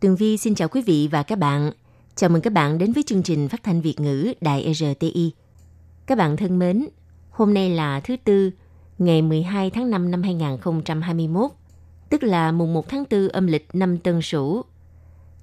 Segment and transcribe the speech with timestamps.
[0.00, 1.70] Tường Vi xin chào quý vị và các bạn.
[2.14, 5.32] Chào mừng các bạn đến với chương trình phát thanh Việt ngữ Đài RTI.
[6.06, 6.88] Các bạn thân mến,
[7.30, 8.50] hôm nay là thứ Tư,
[8.98, 11.50] ngày 12 tháng 5 năm 2021,
[12.10, 14.62] tức là mùng 1 tháng 4 âm lịch năm Tân Sửu.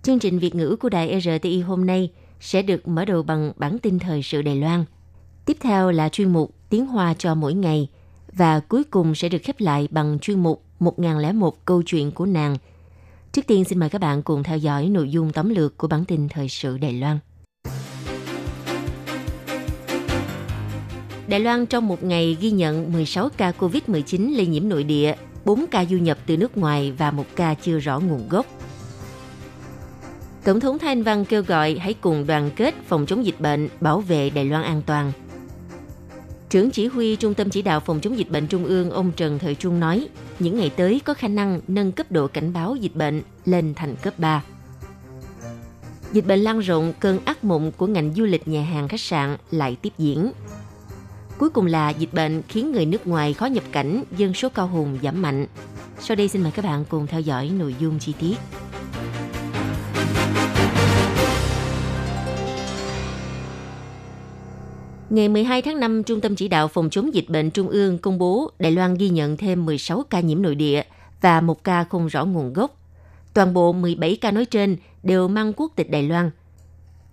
[0.04, 3.80] Chương trình Việt ngữ của Đài RTI hôm nay sẽ được mở đầu bằng bản
[3.80, 4.85] tin thời sự Đài Loan.
[5.46, 7.90] Tiếp theo là chuyên mục Tiếng Hoa cho mỗi ngày
[8.34, 12.58] và cuối cùng sẽ được khép lại bằng chuyên mục 1001 câu chuyện của nàng–
[13.36, 16.06] Trước tiên xin mời các bạn cùng theo dõi nội dung tóm lược của bản
[16.06, 17.20] tin thời sự Đài Loan.
[21.27, 25.66] Đài Loan trong một ngày ghi nhận 16 ca COVID-19 lây nhiễm nội địa, 4
[25.72, 28.46] ca du nhập từ nước ngoài và một ca chưa rõ nguồn gốc.
[30.44, 33.99] Tổng thống Thanh Văn kêu gọi hãy cùng đoàn kết phòng chống dịch bệnh, bảo
[33.99, 35.12] vệ Đài Loan an toàn.
[36.49, 39.40] Trưởng chỉ huy Trung tâm Chỉ đạo Phòng chống dịch bệnh Trung ương ông Trần
[39.40, 40.07] Thời Trung nói,
[40.40, 43.96] những ngày tới có khả năng nâng cấp độ cảnh báo dịch bệnh lên thành
[43.96, 44.43] cấp 3.
[46.13, 49.37] Dịch bệnh lan rộng, cơn ác mộng của ngành du lịch nhà hàng khách sạn
[49.52, 50.32] lại tiếp diễn.
[51.37, 54.68] Cuối cùng là dịch bệnh khiến người nước ngoài khó nhập cảnh, dân số cao
[54.68, 55.48] hùng giảm mạnh.
[55.99, 58.35] Sau đây xin mời các bạn cùng theo dõi nội dung chi tiết.
[65.16, 68.18] Ngày 12 tháng 5, Trung tâm Chỉ đạo Phòng chống dịch bệnh Trung ương công
[68.18, 70.84] bố Đài Loan ghi nhận thêm 16 ca nhiễm nội địa
[71.22, 72.78] và một ca không rõ nguồn gốc.
[73.34, 76.31] Toàn bộ 17 ca nói trên đều mang quốc tịch Đài Loan.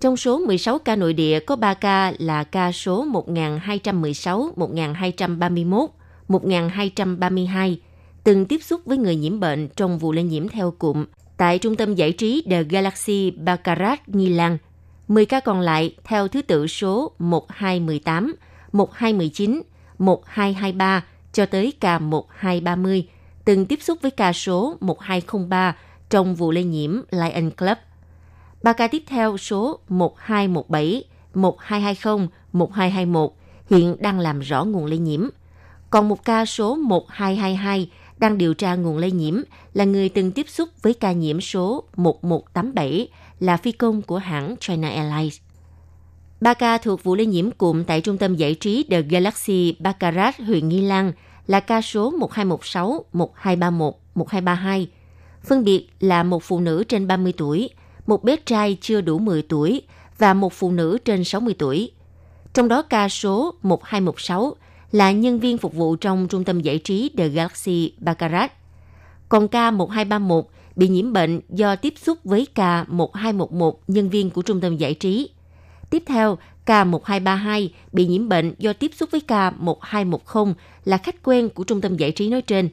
[0.00, 5.90] Trong số 16 ca nội địa có 3 ca là ca số 1216, 1231,
[6.29, 7.80] 1232,
[8.24, 11.05] từng tiếp xúc với người nhiễm bệnh trong vụ lây nhiễm theo cụm
[11.36, 14.58] tại trung tâm giải trí The Galaxy Baccarat Nghi Lan–
[15.12, 18.34] 10 ca còn lại theo thứ tự số 1218,
[18.73, 19.62] 1219,
[19.98, 23.08] 1223 cho tới ca 1230,
[23.45, 25.77] từng tiếp xúc với ca số 1203
[26.11, 27.78] trong vụ lây nhiễm Lion Club.
[28.62, 33.33] Ba ca tiếp theo số 1217, 1220, 1221
[33.70, 35.28] hiện đang làm rõ nguồn lây nhiễm.
[35.90, 39.34] Còn một ca số 1222 đang điều tra nguồn lây nhiễm
[39.74, 43.08] là người từng tiếp xúc với ca nhiễm số 1187
[43.42, 45.39] là phi công của hãng China Airlines.
[46.41, 50.41] Ba ca thuộc vụ lây nhiễm cụm tại trung tâm giải trí The Galaxy Baccarat,
[50.41, 51.13] huyện Nghi Lan
[51.47, 54.89] là ca số 1216, 1231, 1232.
[55.45, 57.70] Phân biệt là một phụ nữ trên 30 tuổi,
[58.07, 59.83] một bé trai chưa đủ 10 tuổi
[60.19, 61.91] và một phụ nữ trên 60 tuổi.
[62.55, 64.57] Trong đó ca số 1216
[64.92, 68.52] là nhân viên phục vụ trong trung tâm giải trí The Galaxy Baccarat.
[69.29, 74.42] Còn ca 1231 bị nhiễm bệnh do tiếp xúc với ca 1211 nhân viên của
[74.42, 75.30] trung tâm giải trí.
[75.90, 81.22] Tiếp theo, ca 1232 bị nhiễm bệnh do tiếp xúc với ca 1210 là khách
[81.22, 82.68] quen của trung tâm giải trí nói trên.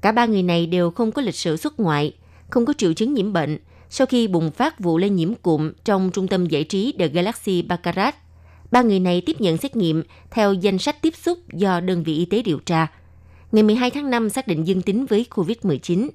[0.00, 2.12] Cả ba người này đều không có lịch sử xuất ngoại,
[2.50, 3.58] không có triệu chứng nhiễm bệnh
[3.90, 7.62] sau khi bùng phát vụ lây nhiễm cụm trong trung tâm giải trí The Galaxy
[7.62, 8.14] Baccarat.
[8.70, 12.16] Ba người này tiếp nhận xét nghiệm theo danh sách tiếp xúc do đơn vị
[12.16, 12.86] y tế điều tra.
[13.52, 16.08] Ngày 12 tháng 5 xác định dương tính với COVID-19.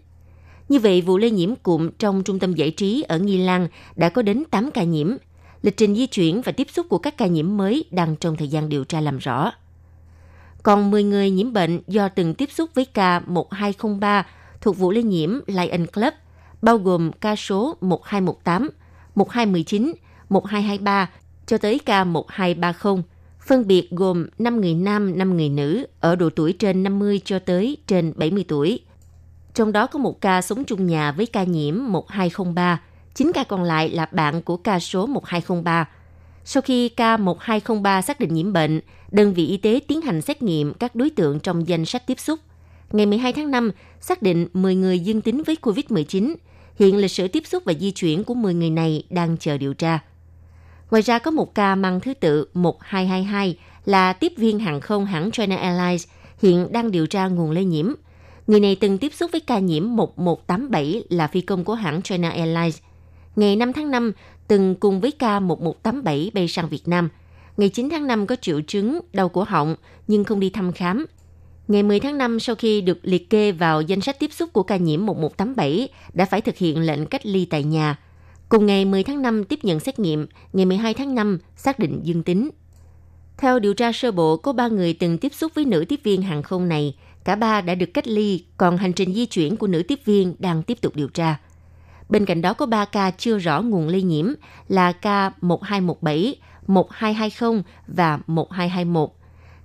[0.70, 4.10] Như vậy, vụ lây nhiễm cụm trong trung tâm giải trí ở Nghi Lan đã
[4.10, 5.12] có đến 8 ca nhiễm.
[5.62, 8.48] Lịch trình di chuyển và tiếp xúc của các ca nhiễm mới đang trong thời
[8.48, 9.52] gian điều tra làm rõ.
[10.64, 14.26] Còn 10 người nhiễm bệnh do từng tiếp xúc với ca 1203
[14.62, 16.14] thuộc vụ lây nhiễm Lion Club,
[16.62, 18.70] bao gồm ca số 1218,
[19.16, 19.94] 1219,
[20.30, 21.10] 1223
[21.46, 23.04] cho tới ca 1230,
[23.48, 27.40] phân biệt gồm 5 người nam, 5 người nữ ở độ tuổi trên 50 cho
[27.40, 28.80] tới trên 70 tuổi.
[29.58, 32.82] Trong đó có một ca sống chung nhà với ca nhiễm 1203,
[33.16, 35.90] 9 ca còn lại là bạn của ca số 1203.
[36.46, 40.42] Sau khi ca 1203 xác định nhiễm bệnh, đơn vị y tế tiến hành xét
[40.42, 42.40] nghiệm các đối tượng trong danh sách tiếp xúc.
[42.92, 43.72] Ngày 12 tháng 5,
[44.02, 46.36] xác định 10 người dương tính với COVID-19.
[46.76, 49.74] Hiện lịch sử tiếp xúc và di chuyển của 10 người này đang chờ điều
[49.74, 50.00] tra.
[50.92, 55.32] Ngoài ra có một ca mang thứ tự 1222 là tiếp viên hàng không hãng
[55.32, 56.08] China Airlines
[56.42, 57.94] hiện đang điều tra nguồn lây nhiễm.
[58.48, 62.30] Người này từng tiếp xúc với ca nhiễm 1187 là phi công của hãng China
[62.30, 62.78] Airlines.
[63.36, 64.12] Ngày 5 tháng 5
[64.48, 67.10] từng cùng với ca 1187 bay sang Việt Nam.
[67.58, 69.76] Ngày 9 tháng 5 có triệu chứng đau cổ họng
[70.08, 71.06] nhưng không đi thăm khám.
[71.68, 74.64] Ngày 10 tháng 5, sau khi được liệt kê vào danh sách tiếp xúc của
[74.64, 78.00] ca nhiễm 1187, đã phải thực hiện lệnh cách ly tại nhà.
[78.50, 82.00] Cùng ngày 10 tháng 5 tiếp nhận xét nghiệm, ngày 12 tháng 5 xác định
[82.04, 82.50] dương tính.
[83.38, 86.22] Theo điều tra sơ bộ, có 3 người từng tiếp xúc với nữ tiếp viên
[86.22, 86.96] hàng không này.
[87.28, 90.36] Cả ba đã được cách ly, còn hành trình di chuyển của nữ tiếp viên
[90.40, 91.38] đang tiếp tục điều tra.
[92.10, 94.26] Bên cạnh đó có 3 ca chưa rõ nguồn lây nhiễm
[94.68, 96.36] là ca 1217,
[96.68, 99.10] 1220 và 1221.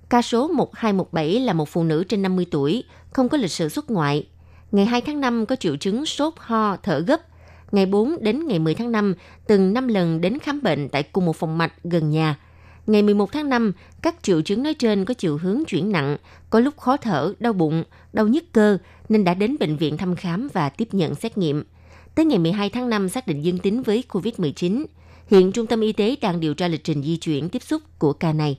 [0.09, 2.83] Ca số 1217 là một phụ nữ trên 50 tuổi,
[3.13, 4.27] không có lịch sử xuất ngoại.
[4.71, 7.21] Ngày 2 tháng 5 có triệu chứng sốt, ho, thở gấp.
[7.71, 9.15] Ngày 4 đến ngày 10 tháng 5,
[9.47, 12.35] từng 5 lần đến khám bệnh tại cùng một phòng mạch gần nhà.
[12.87, 13.71] Ngày 11 tháng 5,
[14.01, 16.17] các triệu chứng nói trên có chiều hướng chuyển nặng,
[16.49, 17.83] có lúc khó thở, đau bụng,
[18.13, 18.77] đau nhức cơ,
[19.09, 21.63] nên đã đến bệnh viện thăm khám và tiếp nhận xét nghiệm.
[22.15, 24.85] Tới ngày 12 tháng 5 xác định dương tính với COVID-19.
[25.27, 28.13] Hiện Trung tâm Y tế đang điều tra lịch trình di chuyển tiếp xúc của
[28.13, 28.57] ca này.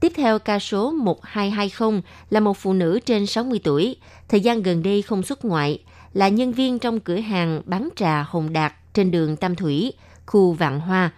[0.00, 3.96] Tiếp theo ca số 1220 là một phụ nữ trên 60 tuổi,
[4.28, 5.82] thời gian gần đây không xuất ngoại,
[6.12, 9.92] là nhân viên trong cửa hàng bán trà Hồng Đạt trên đường Tam Thủy,
[10.26, 11.10] khu Vạn Hoa.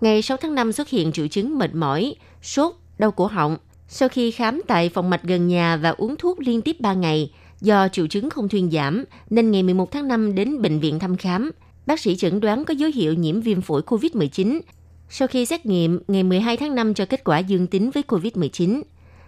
[0.00, 3.56] Ngày 6 tháng 5 xuất hiện triệu chứng mệt mỏi, sốt, đau cổ họng.
[3.88, 7.32] Sau khi khám tại phòng mạch gần nhà và uống thuốc liên tiếp 3 ngày,
[7.60, 11.16] do triệu chứng không thuyên giảm, nên ngày 11 tháng 5 đến bệnh viện thăm
[11.16, 11.50] khám.
[11.86, 14.60] Bác sĩ chẩn đoán có dấu hiệu nhiễm viêm phổi COVID-19,
[15.10, 18.82] sau khi xét nghiệm, ngày 12 tháng 5 cho kết quả dương tính với COVID-19.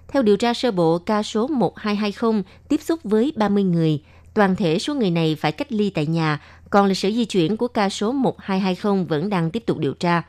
[0.09, 4.03] Theo điều tra sơ bộ, ca số 1220 tiếp xúc với 30 người.
[4.35, 6.41] Toàn thể số người này phải cách ly tại nhà,
[6.71, 10.23] còn lịch sử di chuyển của ca số 1220 vẫn đang tiếp tục điều tra.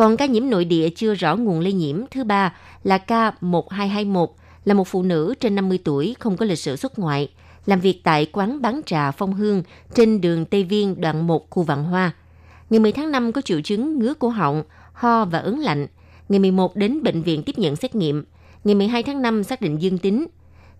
[0.00, 2.54] Còn ca nhiễm nội địa chưa rõ nguồn lây nhiễm thứ ba
[2.84, 4.30] là ca 1221,
[4.64, 7.30] là một phụ nữ trên 50 tuổi không có lịch sử xuất ngoại,
[7.66, 9.62] làm việc tại quán bán trà Phong Hương
[9.94, 12.12] trên đường Tây Viên đoạn 1 khu Vạn Hoa–
[12.70, 14.62] Ngày 10 tháng 5 có triệu chứng ngứa cổ họng,
[14.92, 15.86] ho và ớn lạnh.
[16.28, 18.24] Ngày 11 đến bệnh viện tiếp nhận xét nghiệm.
[18.64, 20.26] Ngày 12 tháng 5 xác định dương tính.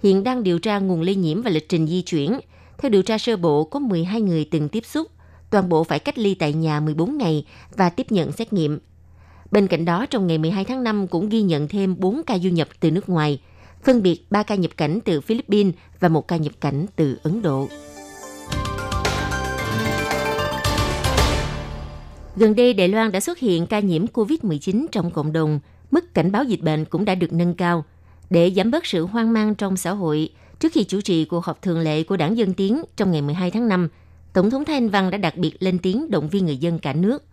[0.03, 2.41] Hiện đang điều tra nguồn lây nhiễm và lịch trình di chuyển.
[2.79, 5.07] Theo điều tra sơ bộ, có 12 người từng tiếp xúc.
[5.51, 7.47] Toàn bộ phải cách ly tại nhà 14 ngày
[7.77, 8.79] và tiếp nhận xét nghiệm.
[9.51, 12.49] Bên cạnh đó, trong ngày 12 tháng 5 cũng ghi nhận thêm 4 ca du
[12.49, 13.41] nhập từ nước ngoài,
[13.83, 17.43] phân biệt 3 ca nhập cảnh từ Philippines và một ca nhập cảnh từ Ấn
[17.43, 17.69] Độ.
[22.37, 25.61] Gần đây, Đài Loan đã xuất hiện ca nhiễm COVID-19 trong cộng đồng.
[25.91, 27.85] Mức cảnh báo dịch bệnh cũng đã được nâng cao.
[28.31, 30.31] Để giảm bớt sự hoang mang trong xã hội,
[30.61, 33.51] trước khi chủ trì cuộc họp thường lệ của đảng Dân Tiến trong ngày 12
[33.51, 33.89] tháng 5,
[34.33, 37.25] Tổng thống Thanh Văn đã đặc biệt lên tiếng động viên người dân cả nước.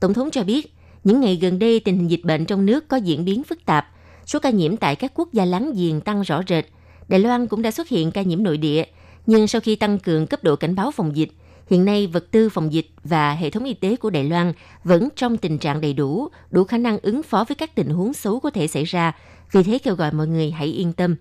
[0.00, 2.96] Tổng thống cho biết, những ngày gần đây tình hình dịch bệnh trong nước có
[2.96, 3.86] diễn biến phức tạp,
[4.26, 6.66] số ca nhiễm tại các quốc gia láng giềng tăng rõ rệt.
[7.08, 8.84] Đài Loan cũng đã xuất hiện ca nhiễm nội địa,
[9.26, 11.30] nhưng sau khi tăng cường cấp độ cảnh báo phòng dịch,
[11.70, 14.52] Hiện nay, vật tư phòng dịch và hệ thống y tế của Đài Loan
[14.84, 18.14] vẫn trong tình trạng đầy đủ, đủ khả năng ứng phó với các tình huống
[18.14, 19.12] xấu có thể xảy ra,
[19.52, 21.16] vì thế kêu gọi mọi người hãy yên tâm.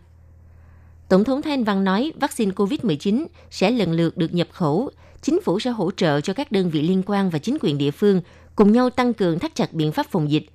[1.09, 4.89] Tổng thống Thanh Văn nói vaccine COVID-19 sẽ lần lượt được nhập khẩu,
[5.21, 7.91] chính phủ sẽ hỗ trợ cho các đơn vị liên quan và chính quyền địa
[7.91, 8.21] phương
[8.59, 10.45] cùng nhau tăng cường thắt chặt biện pháp phòng dịch.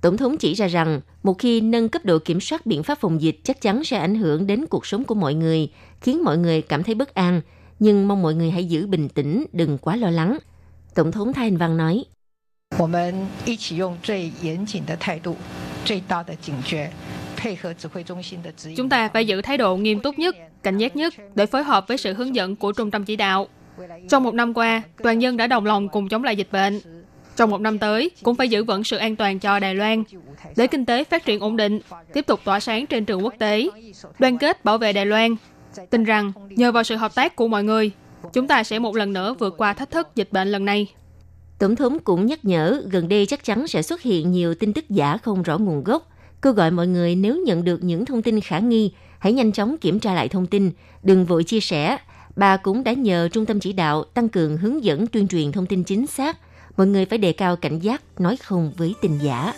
[0.00, 3.22] Tổng thống chỉ ra rằng, một khi nâng cấp độ kiểm soát biện pháp phòng
[3.22, 5.68] dịch chắc chắn sẽ ảnh hưởng đến cuộc sống của mọi người,
[6.00, 7.40] khiến mọi người cảm thấy bất an,
[7.78, 10.38] nhưng mong mọi người hãy giữ bình tĩnh, đừng quá lo lắng.
[10.94, 12.04] Tổng thống Thái Anh Văn nói.
[18.76, 21.88] Chúng ta phải giữ thái độ nghiêm túc nhất, cảnh giác nhất để phối hợp
[21.88, 23.48] với sự hướng dẫn của trung tâm chỉ đạo.
[24.08, 26.80] Trong một năm qua, toàn dân đã đồng lòng cùng chống lại dịch bệnh.
[27.38, 30.04] Trong một năm tới, cũng phải giữ vững sự an toàn cho Đài Loan,
[30.56, 31.80] để kinh tế phát triển ổn định,
[32.12, 33.68] tiếp tục tỏa sáng trên trường quốc tế,
[34.18, 35.36] đoàn kết bảo vệ Đài Loan,
[35.90, 37.90] Tin rằng nhờ vào sự hợp tác của mọi người,
[38.32, 40.86] chúng ta sẽ một lần nữa vượt qua thách thức dịch bệnh lần này.
[41.58, 44.84] Tổng thống cũng nhắc nhở gần đây chắc chắn sẽ xuất hiện nhiều tin tức
[44.90, 46.08] giả không rõ nguồn gốc,
[46.42, 49.78] kêu gọi mọi người nếu nhận được những thông tin khả nghi, hãy nhanh chóng
[49.78, 50.70] kiểm tra lại thông tin,
[51.02, 51.98] đừng vội chia sẻ.
[52.36, 55.66] Bà cũng đã nhờ trung tâm chỉ đạo tăng cường hướng dẫn tuyên truyền thông
[55.66, 56.38] tin chính xác.
[56.78, 59.54] Mọi người phải đề cao cảnh giác, nói không với tin giả.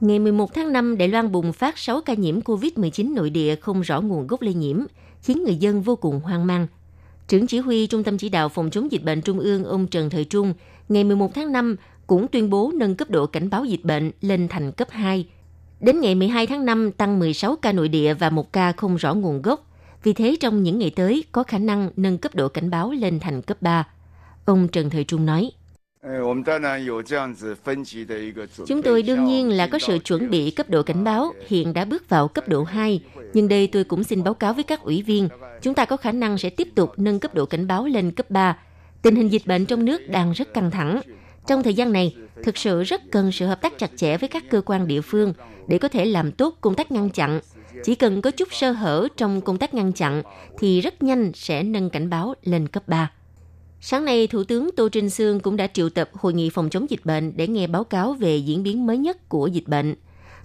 [0.00, 3.80] Ngày 11 tháng 5, Đài Loan bùng phát 6 ca nhiễm COVID-19 nội địa không
[3.80, 4.80] rõ nguồn gốc lây nhiễm,
[5.22, 6.66] khiến người dân vô cùng hoang mang.
[7.28, 10.10] Trưởng chỉ huy Trung tâm Chỉ đạo Phòng chống dịch bệnh Trung ương ông Trần
[10.10, 10.54] Thời Trung
[10.88, 11.76] ngày 11 tháng 5
[12.06, 15.26] cũng tuyên bố nâng cấp độ cảnh báo dịch bệnh lên thành cấp 2.
[15.80, 19.14] Đến ngày 12 tháng 5 tăng 16 ca nội địa và 1 ca không rõ
[19.14, 19.71] nguồn gốc.
[20.02, 23.20] Vì thế trong những ngày tới có khả năng nâng cấp độ cảnh báo lên
[23.20, 23.88] thành cấp 3.
[24.44, 25.50] Ông Trần Thời Trung nói.
[28.66, 31.84] Chúng tôi đương nhiên là có sự chuẩn bị cấp độ cảnh báo, hiện đã
[31.84, 33.00] bước vào cấp độ 2.
[33.34, 35.28] Nhưng đây tôi cũng xin báo cáo với các ủy viên,
[35.62, 38.30] chúng ta có khả năng sẽ tiếp tục nâng cấp độ cảnh báo lên cấp
[38.30, 38.58] 3.
[39.02, 41.00] Tình hình dịch bệnh trong nước đang rất căng thẳng.
[41.46, 44.44] Trong thời gian này, thực sự rất cần sự hợp tác chặt chẽ với các
[44.50, 45.34] cơ quan địa phương
[45.68, 47.40] để có thể làm tốt công tác ngăn chặn.
[47.84, 50.22] Chỉ cần có chút sơ hở trong công tác ngăn chặn
[50.58, 53.10] thì rất nhanh sẽ nâng cảnh báo lên cấp 3.
[53.80, 56.90] Sáng nay, Thủ tướng Tô Trinh Sương cũng đã triệu tập hội nghị phòng chống
[56.90, 59.94] dịch bệnh để nghe báo cáo về diễn biến mới nhất của dịch bệnh.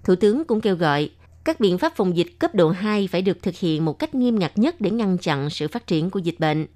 [0.04, 1.10] Thủ tướng cũng kêu gọi
[1.44, 4.40] các biện pháp phòng dịch cấp độ 2 phải được thực hiện một cách nghiêm
[4.40, 6.68] ngặt nhất để ngăn chặn sự phát triển của dịch bệnh.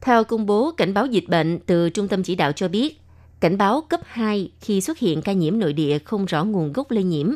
[0.00, 3.00] Theo công bố cảnh báo dịch bệnh từ Trung tâm Chỉ đạo cho biết,
[3.40, 6.90] cảnh báo cấp 2 khi xuất hiện ca nhiễm nội địa không rõ nguồn gốc
[6.90, 7.34] lây nhiễm.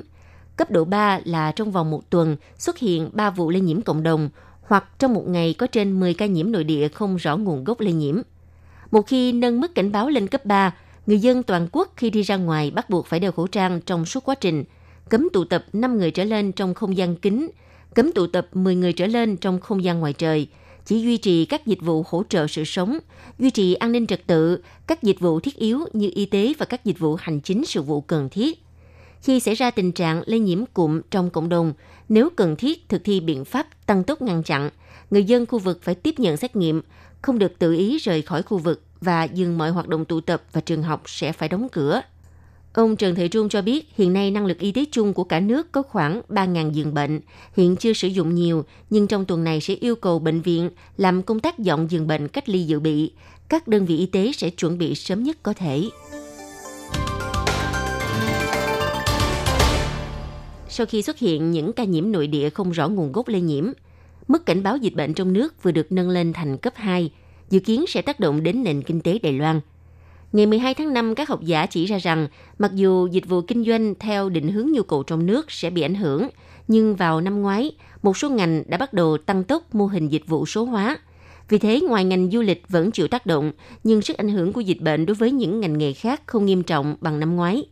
[0.57, 4.03] Cấp độ 3 là trong vòng một tuần xuất hiện 3 vụ lây nhiễm cộng
[4.03, 4.29] đồng
[4.63, 7.81] hoặc trong một ngày có trên 10 ca nhiễm nội địa không rõ nguồn gốc
[7.81, 8.21] lây nhiễm.
[8.91, 10.75] Một khi nâng mức cảnh báo lên cấp 3,
[11.07, 14.05] người dân toàn quốc khi đi ra ngoài bắt buộc phải đeo khẩu trang trong
[14.05, 14.65] suốt quá trình,
[15.09, 17.49] cấm tụ tập 5 người trở lên trong không gian kín,
[17.95, 20.49] cấm tụ tập 10 người trở lên trong không gian ngoài trời,
[20.85, 22.99] chỉ duy trì các dịch vụ hỗ trợ sự sống,
[23.39, 26.67] duy trì an ninh trật tự, các dịch vụ thiết yếu như y tế và
[26.67, 28.64] các dịch vụ hành chính sự vụ cần thiết.
[29.25, 31.73] Khi xảy ra tình trạng lây nhiễm cụm trong cộng đồng,
[32.09, 34.71] nếu cần thiết thực thi biện pháp tăng tốc ngăn chặn,
[35.11, 36.83] người dân khu vực phải tiếp nhận xét nghiệm,
[37.23, 40.43] không được tự ý rời khỏi khu vực và dừng mọi hoạt động tụ tập
[40.53, 42.03] và trường học sẽ phải đóng cửa.
[42.73, 45.41] Ông Trần Thị Trung cho biết hiện nay năng lực y tế chung của cả
[45.41, 47.21] nước có khoảng 3.000 giường bệnh,
[47.57, 51.23] hiện chưa sử dụng nhiều, nhưng trong tuần này sẽ yêu cầu bệnh viện làm
[51.23, 53.13] công tác dọn giường bệnh cách ly dự bị.
[53.49, 55.83] Các đơn vị y tế sẽ chuẩn bị sớm nhất có thể.
[60.77, 63.65] Sau khi xuất hiện những ca nhiễm nội địa không rõ nguồn gốc lây nhiễm,
[64.29, 67.11] mức cảnh báo dịch bệnh trong nước vừa được nâng lên thành cấp 2,
[67.51, 69.61] dự kiến sẽ tác động đến nền kinh tế Đài Loan.
[70.33, 72.29] Ngày 12 tháng 5, các học giả chỉ ra rằng
[72.59, 75.83] mặc dù dịch vụ kinh doanh theo định hướng nhu cầu trong nước sẽ bị
[75.83, 76.29] ảnh hưởng,
[76.69, 80.27] nhưng vào năm ngoái, một số ngành đã bắt đầu tăng tốc mô hình dịch
[80.27, 80.99] vụ số hóa.
[81.49, 83.53] Vì thế, ngoài ngành du lịch vẫn chịu tác động,
[83.85, 86.63] nhưng sức ảnh hưởng của dịch bệnh đối với những ngành nghề khác không nghiêm
[86.63, 87.65] trọng bằng năm ngoái.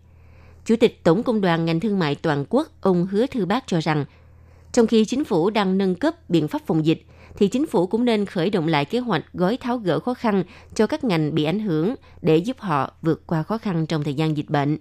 [0.65, 3.81] Chủ tịch Tổng Công đoàn ngành thương mại toàn quốc, ông Hứa Thư Bác cho
[3.81, 4.05] rằng,
[4.73, 8.05] trong khi chính phủ đang nâng cấp biện pháp phòng dịch, thì chính phủ cũng
[8.05, 11.45] nên khởi động lại kế hoạch gói tháo gỡ khó khăn cho các ngành bị
[11.45, 14.79] ảnh hưởng để giúp họ vượt qua khó khăn trong thời gian dịch bệnh.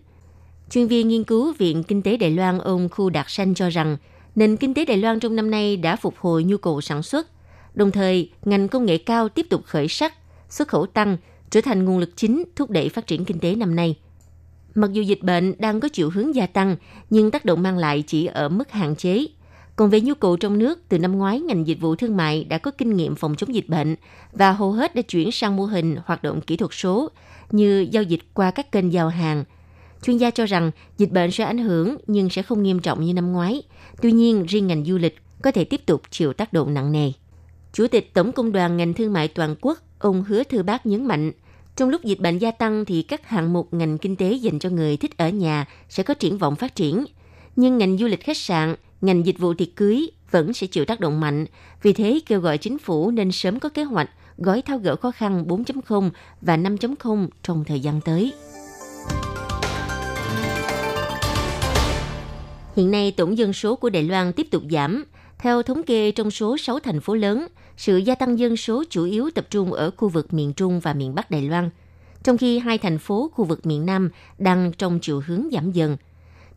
[0.69, 3.97] Chuyên viên nghiên cứu Viện Kinh tế Đài Loan ông Khu Đạt Sanh cho rằng,
[4.35, 7.27] nền kinh tế Đài Loan trong năm nay đã phục hồi nhu cầu sản xuất.
[7.73, 10.13] Đồng thời, ngành công nghệ cao tiếp tục khởi sắc,
[10.50, 11.17] xuất khẩu tăng,
[11.50, 13.95] trở thành nguồn lực chính thúc đẩy phát triển kinh tế năm nay.
[14.75, 16.75] Mặc dù dịch bệnh đang có chiều hướng gia tăng,
[17.09, 19.25] nhưng tác động mang lại chỉ ở mức hạn chế,
[19.75, 22.57] còn về nhu cầu trong nước, từ năm ngoái, ngành dịch vụ thương mại đã
[22.57, 23.95] có kinh nghiệm phòng chống dịch bệnh
[24.31, 27.09] và hầu hết đã chuyển sang mô hình hoạt động kỹ thuật số
[27.51, 29.43] như giao dịch qua các kênh giao hàng.
[30.03, 33.13] Chuyên gia cho rằng dịch bệnh sẽ ảnh hưởng nhưng sẽ không nghiêm trọng như
[33.13, 33.63] năm ngoái.
[34.01, 37.11] Tuy nhiên, riêng ngành du lịch có thể tiếp tục chịu tác động nặng nề.
[37.73, 41.05] Chủ tịch Tổng Công đoàn ngành thương mại toàn quốc, ông Hứa Thư Bác nhấn
[41.05, 41.31] mạnh,
[41.75, 44.69] trong lúc dịch bệnh gia tăng thì các hạng mục ngành kinh tế dành cho
[44.69, 47.05] người thích ở nhà sẽ có triển vọng phát triển.
[47.55, 50.99] Nhưng ngành du lịch khách sạn, ngành dịch vụ tiệc cưới vẫn sẽ chịu tác
[50.99, 51.45] động mạnh.
[51.81, 55.11] Vì thế, kêu gọi chính phủ nên sớm có kế hoạch gói tháo gỡ khó
[55.11, 56.09] khăn 4.0
[56.41, 58.33] và 5.0 trong thời gian tới.
[62.75, 65.05] Hiện nay, tổng dân số của Đài Loan tiếp tục giảm.
[65.41, 69.05] Theo thống kê trong số 6 thành phố lớn, sự gia tăng dân số chủ
[69.05, 71.69] yếu tập trung ở khu vực miền Trung và miền Bắc Đài Loan,
[72.24, 75.98] trong khi hai thành phố khu vực miền Nam đang trong chiều hướng giảm dần–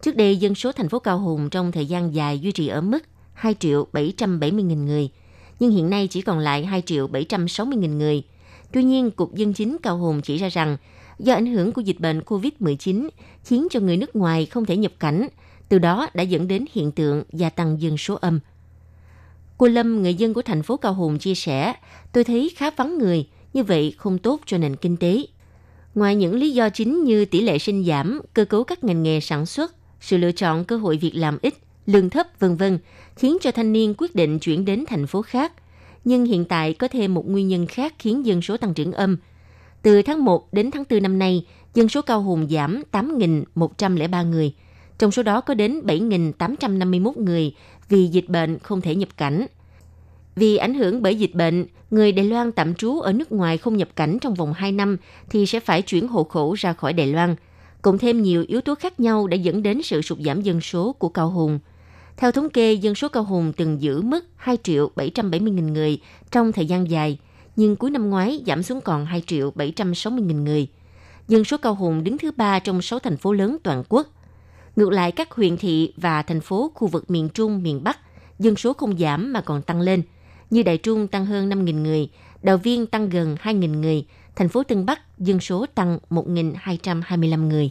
[0.05, 2.81] Trước đây, dân số thành phố Cao Hùng trong thời gian dài duy trì ở
[2.81, 2.99] mức
[3.33, 5.09] 2 triệu 770 nghìn người,
[5.61, 8.23] nhưng hiện nay chỉ còn lại 2 triệu 760 nghìn người.
[8.73, 10.77] Tuy nhiên, Cục Dân chính Cao Hùng chỉ ra rằng,
[11.19, 13.09] do ảnh hưởng của dịch bệnh COVID-19
[13.45, 15.29] khiến cho người nước ngoài không thể nhập cảnh,
[15.69, 18.41] từ đó đã dẫn đến hiện tượng gia tăng dân số âm.
[19.59, 21.73] Cô Lâm, người dân của thành phố Cao Hùng chia sẻ,
[22.13, 25.27] tôi thấy khá vắng người, như vậy không tốt cho nền kinh tế.
[25.95, 29.21] Ngoài những lý do chính như tỷ lệ sinh giảm, cơ cấu các ngành nghề
[29.21, 31.55] sản xuất, sự lựa chọn cơ hội việc làm ít,
[31.87, 32.79] lương thấp vân vân
[33.17, 35.53] khiến cho thanh niên quyết định chuyển đến thành phố khác.
[36.05, 39.17] Nhưng hiện tại có thêm một nguyên nhân khác khiến dân số tăng trưởng âm.
[39.83, 44.55] Từ tháng 1 đến tháng 4 năm nay, dân số cao hùng giảm 8.103 người.
[44.99, 47.55] Trong số đó có đến 7.851 người
[47.95, 49.47] vì dịch bệnh không thể nhập cảnh.
[50.37, 53.77] Vì ảnh hưởng bởi dịch bệnh, người Đài Loan tạm trú ở nước ngoài không
[53.77, 54.97] nhập cảnh trong vòng 2 năm
[55.31, 57.37] thì sẽ phải chuyển hộ khẩu ra khỏi Đài Loan–
[57.85, 60.93] Cộng thêm nhiều yếu tố khác nhau đã dẫn đến sự sụt giảm dân số
[60.93, 61.59] của Cao Hùng.
[62.17, 65.99] Theo thống kê, dân số Cao Hùng từng giữ mức 2 triệu 770 nghìn người
[66.31, 67.19] trong thời gian dài,
[67.57, 70.67] nhưng cuối năm ngoái giảm xuống còn 2 triệu 760 nghìn người.
[71.29, 74.09] Dân số Cao Hùng đứng thứ ba trong 6 thành phố lớn toàn quốc.
[74.77, 77.99] Ngược lại, các huyện thị và thành phố khu vực miền Trung, miền Bắc,
[78.39, 80.03] dân số không giảm mà còn tăng lên.
[80.51, 82.09] Như Đại Trung tăng hơn 5.000 người,
[82.43, 87.71] Đào Viên tăng gần 2.000 người, thành phố Tân Bắc dân số tăng 1.225 người.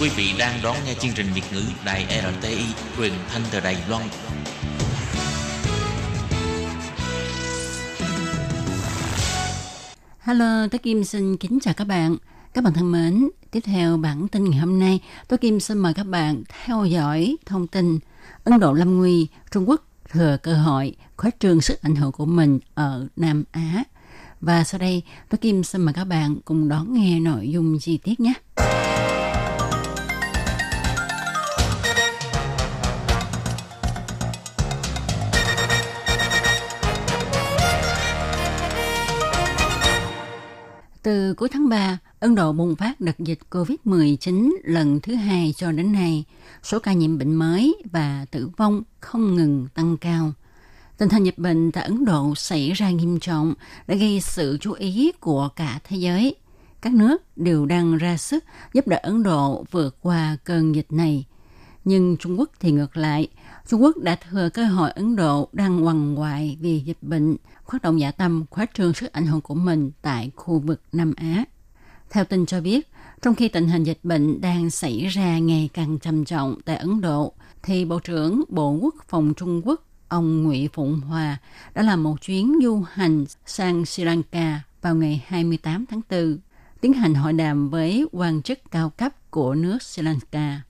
[0.00, 2.64] Quý vị đang đón nghe chương trình Việt ngữ Đài RTI
[2.96, 4.02] truyền thanh từ Đài Loan.
[10.20, 12.16] Hello, tôi Kim xin kính chào các bạn.
[12.54, 15.94] Các bạn thân mến, tiếp theo bản tin ngày hôm nay, tôi Kim xin mời
[15.94, 17.98] các bạn theo dõi thông tin
[18.44, 22.26] Ấn Độ lâm nguy, Trung Quốc thừa cơ hội khuếch trương sức ảnh hưởng của
[22.26, 23.84] mình ở Nam Á.
[24.40, 27.98] Và sau đây, tôi Kim xin mời các bạn cùng đón nghe nội dung chi
[27.98, 28.32] tiết nhé.
[41.02, 45.72] Từ cuối tháng 3, Ấn Độ bùng phát đợt dịch COVID-19 lần thứ hai cho
[45.72, 46.24] đến nay.
[46.62, 50.32] Số ca nhiễm bệnh mới và tử vong không ngừng tăng cao.
[50.98, 53.54] Tình hình dịch bệnh tại Ấn Độ xảy ra nghiêm trọng
[53.86, 56.34] đã gây sự chú ý của cả thế giới.
[56.80, 61.26] Các nước đều đang ra sức giúp đỡ Ấn Độ vượt qua cơn dịch này.
[61.84, 63.28] Nhưng Trung Quốc thì ngược lại,
[63.70, 67.36] Trung Quốc đã thừa cơ hội Ấn Độ đang quằn quại vì dịch bệnh,
[67.70, 71.14] phát động giả tâm khóa trương sức ảnh hưởng của mình tại khu vực Nam
[71.16, 71.44] Á.
[72.10, 72.88] Theo tin cho biết,
[73.22, 77.00] trong khi tình hình dịch bệnh đang xảy ra ngày càng trầm trọng tại Ấn
[77.00, 81.36] Độ, thì Bộ trưởng Bộ Quốc phòng Trung Quốc ông nguyễn Phụng Hòa
[81.74, 86.38] đã làm một chuyến du hành sang Sri Lanka vào ngày 28 tháng 4,
[86.80, 90.60] tiến hành hội đàm với quan chức cao cấp của nước Sri Lanka.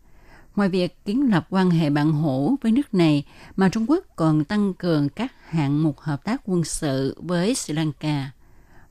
[0.57, 3.25] Ngoài việc kiến lập quan hệ bạn hữu với nước này,
[3.57, 7.75] mà Trung Quốc còn tăng cường các hạng mục hợp tác quân sự với Sri
[7.75, 8.31] Lanka.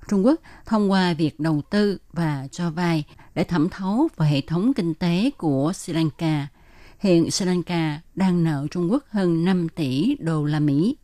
[0.09, 3.03] Trung Quốc thông qua việc đầu tư và cho vay
[3.35, 6.47] để thẩm thấu vào hệ thống kinh tế của Sri Lanka.
[6.99, 10.97] Hiện Sri Lanka đang nợ Trung Quốc hơn 5 tỷ đô la Mỹ.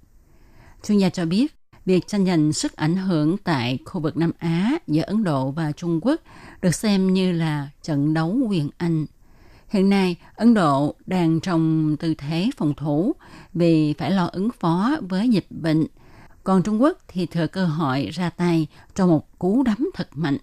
[0.84, 4.72] Chuyên gia cho biết, việc tranh giành sức ảnh hưởng tại khu vực Nam Á
[4.88, 6.22] giữa Ấn Độ và Trung Quốc
[6.62, 9.06] được xem như là trận đấu quyền Anh
[9.76, 13.14] Hiện nay, Ấn Độ đang trong tư thế phòng thủ
[13.54, 15.86] vì phải lo ứng phó với dịch bệnh.
[16.44, 20.38] Còn Trung Quốc thì thừa cơ hội ra tay cho một cú đấm thật mạnh.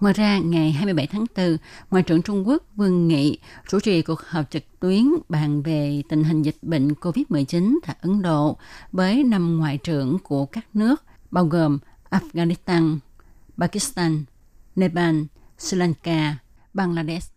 [0.00, 1.56] Ngoài ra, ngày 27 tháng 4,
[1.90, 6.24] Ngoại trưởng Trung Quốc Vương Nghị chủ trì cuộc họp trực tuyến bàn về tình
[6.24, 8.56] hình dịch bệnh COVID-19 tại Ấn Độ
[8.92, 11.78] với năm ngoại trưởng của các nước bao gồm
[12.10, 12.98] Afghanistan,
[13.58, 14.24] Pakistan,
[14.76, 15.16] Nepal,
[15.58, 16.36] Sri Lanka,
[16.74, 17.35] Bangladesh.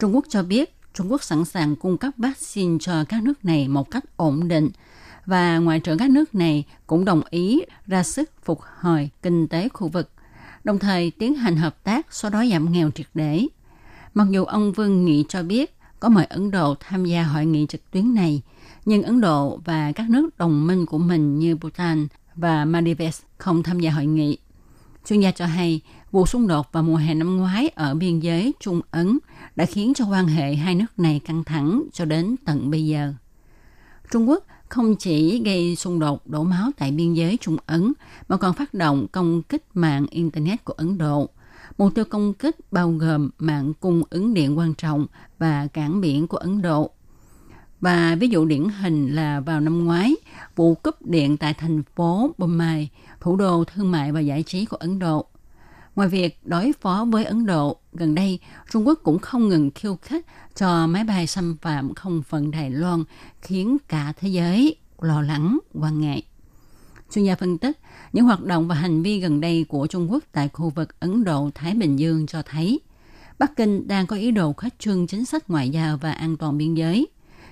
[0.00, 3.68] Trung Quốc cho biết Trung Quốc sẵn sàng cung cấp vaccine cho các nước này
[3.68, 4.70] một cách ổn định
[5.26, 9.68] và ngoại trưởng các nước này cũng đồng ý ra sức phục hồi kinh tế
[9.68, 10.10] khu vực,
[10.64, 13.46] đồng thời tiến hành hợp tác xóa đói giảm nghèo triệt để.
[14.14, 17.66] Mặc dù ông Vương Nghị cho biết có mời Ấn Độ tham gia hội nghị
[17.68, 18.42] trực tuyến này,
[18.84, 23.62] nhưng Ấn Độ và các nước đồng minh của mình như Bhutan và Maldives không
[23.62, 24.38] tham gia hội nghị.
[25.06, 25.80] Chuyên gia cho hay,
[26.12, 29.18] vụ xung đột vào mùa hè năm ngoái ở biên giới Trung Ấn
[29.56, 33.12] đã khiến cho quan hệ hai nước này căng thẳng cho đến tận bây giờ.
[34.10, 37.92] Trung Quốc không chỉ gây xung đột đổ máu tại biên giới Trung Ấn,
[38.28, 41.28] mà còn phát động công kích mạng Internet của Ấn Độ.
[41.78, 45.06] Mục tiêu công kích bao gồm mạng cung ứng điện quan trọng
[45.38, 46.90] và cảng biển của Ấn Độ.
[47.80, 50.14] Và ví dụ điển hình là vào năm ngoái,
[50.56, 52.90] vụ cúp điện tại thành phố Bombay,
[53.20, 55.26] thủ đô thương mại và giải trí của Ấn Độ.
[55.96, 58.38] Ngoài việc đối phó với Ấn Độ, gần đây
[58.70, 62.70] Trung Quốc cũng không ngừng khiêu khích cho máy bay xâm phạm không phận Đài
[62.70, 63.04] Loan,
[63.42, 66.22] khiến cả thế giới lo lắng, quan ngại.
[67.10, 67.78] Chuyên gia phân tích,
[68.12, 71.24] những hoạt động và hành vi gần đây của Trung Quốc tại khu vực Ấn
[71.24, 72.80] Độ-Thái Bình Dương cho thấy
[73.38, 76.58] Bắc Kinh đang có ý đồ khuếch trương chính sách ngoại giao và an toàn
[76.58, 77.06] biên giới.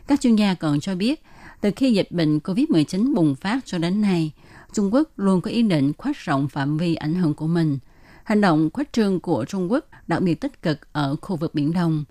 [0.06, 1.22] Các chuyên gia còn cho biết,
[1.60, 4.32] từ khi dịch bệnh COVID-19 bùng phát cho đến nay,
[4.72, 7.78] Trung Quốc luôn có ý định khoét rộng phạm vi ảnh hưởng của mình.
[8.24, 11.72] Hành động khuất trương của Trung Quốc đặc biệt tích cực ở khu vực Biển
[11.72, 12.04] Đông.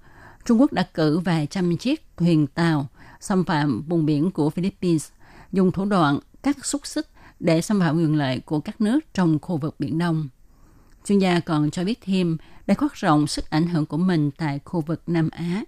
[0.45, 2.87] Trung Quốc đã cử vài trăm chiếc thuyền tàu
[3.19, 5.09] xâm phạm vùng biển của Philippines,
[5.51, 7.07] dùng thủ đoạn cắt xúc xích
[7.39, 10.29] để xâm phạm quyền lợi của các nước trong khu vực Biển Đông.
[11.05, 14.59] Chuyên gia còn cho biết thêm, để khoác rộng sức ảnh hưởng của mình tại
[14.65, 15.63] khu vực Nam Á,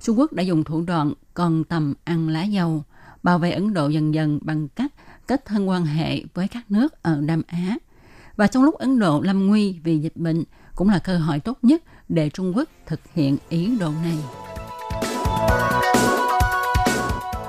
[0.00, 2.82] Trung Quốc đã dùng thủ đoạn còn tầm ăn lá dầu,
[3.22, 4.92] bảo vệ Ấn Độ dần dần bằng cách
[5.26, 7.76] kết thân quan hệ với các nước ở Nam Á.
[8.38, 11.58] Và trong lúc Ấn Độ lâm nguy vì dịch bệnh cũng là cơ hội tốt
[11.62, 14.18] nhất để Trung Quốc thực hiện ý đồ này.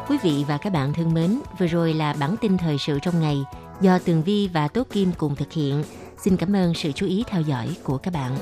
[0.08, 3.22] Quý vị và các bạn thân mến, vừa rồi là bản tin thời sự trong
[3.22, 3.38] ngày
[3.82, 5.84] do Tường Vi và Tố Kim cùng thực hiện.
[6.18, 8.38] Xin cảm ơn sự chú ý theo dõi của các bạn.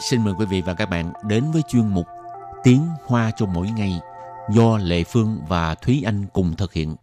[0.00, 2.06] Xin mời quý vị và các bạn đến với chuyên mục
[2.62, 4.00] Tiếng Hoa cho mỗi ngày
[4.50, 6.96] do Lệ Phương và Thúy Anh cùng thực hiện.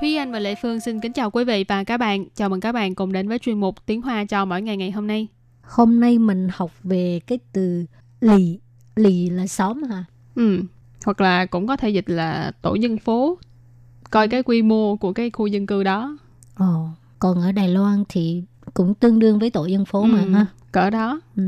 [0.00, 2.24] Thúy Anh và Lệ Phương xin kính chào quý vị và các bạn.
[2.34, 4.90] Chào mừng các bạn cùng đến với chuyên mục Tiếng Hoa cho mỗi ngày ngày
[4.90, 5.28] hôm nay.
[5.62, 7.84] Hôm nay mình học về cái từ
[8.20, 8.60] lì.
[8.96, 10.04] Lì là xóm hả?
[10.34, 10.62] Ừ,
[11.04, 13.38] hoặc là cũng có thể dịch là tổ dân phố.
[14.10, 16.18] Coi cái quy mô của cái khu dân cư đó.
[16.56, 16.88] Ồ,
[17.18, 18.42] còn ở Đài Loan thì
[18.74, 20.46] cũng tương đương với tổ dân phố ừ, mà ha.
[20.72, 21.20] Cỡ đó.
[21.36, 21.42] Ừ.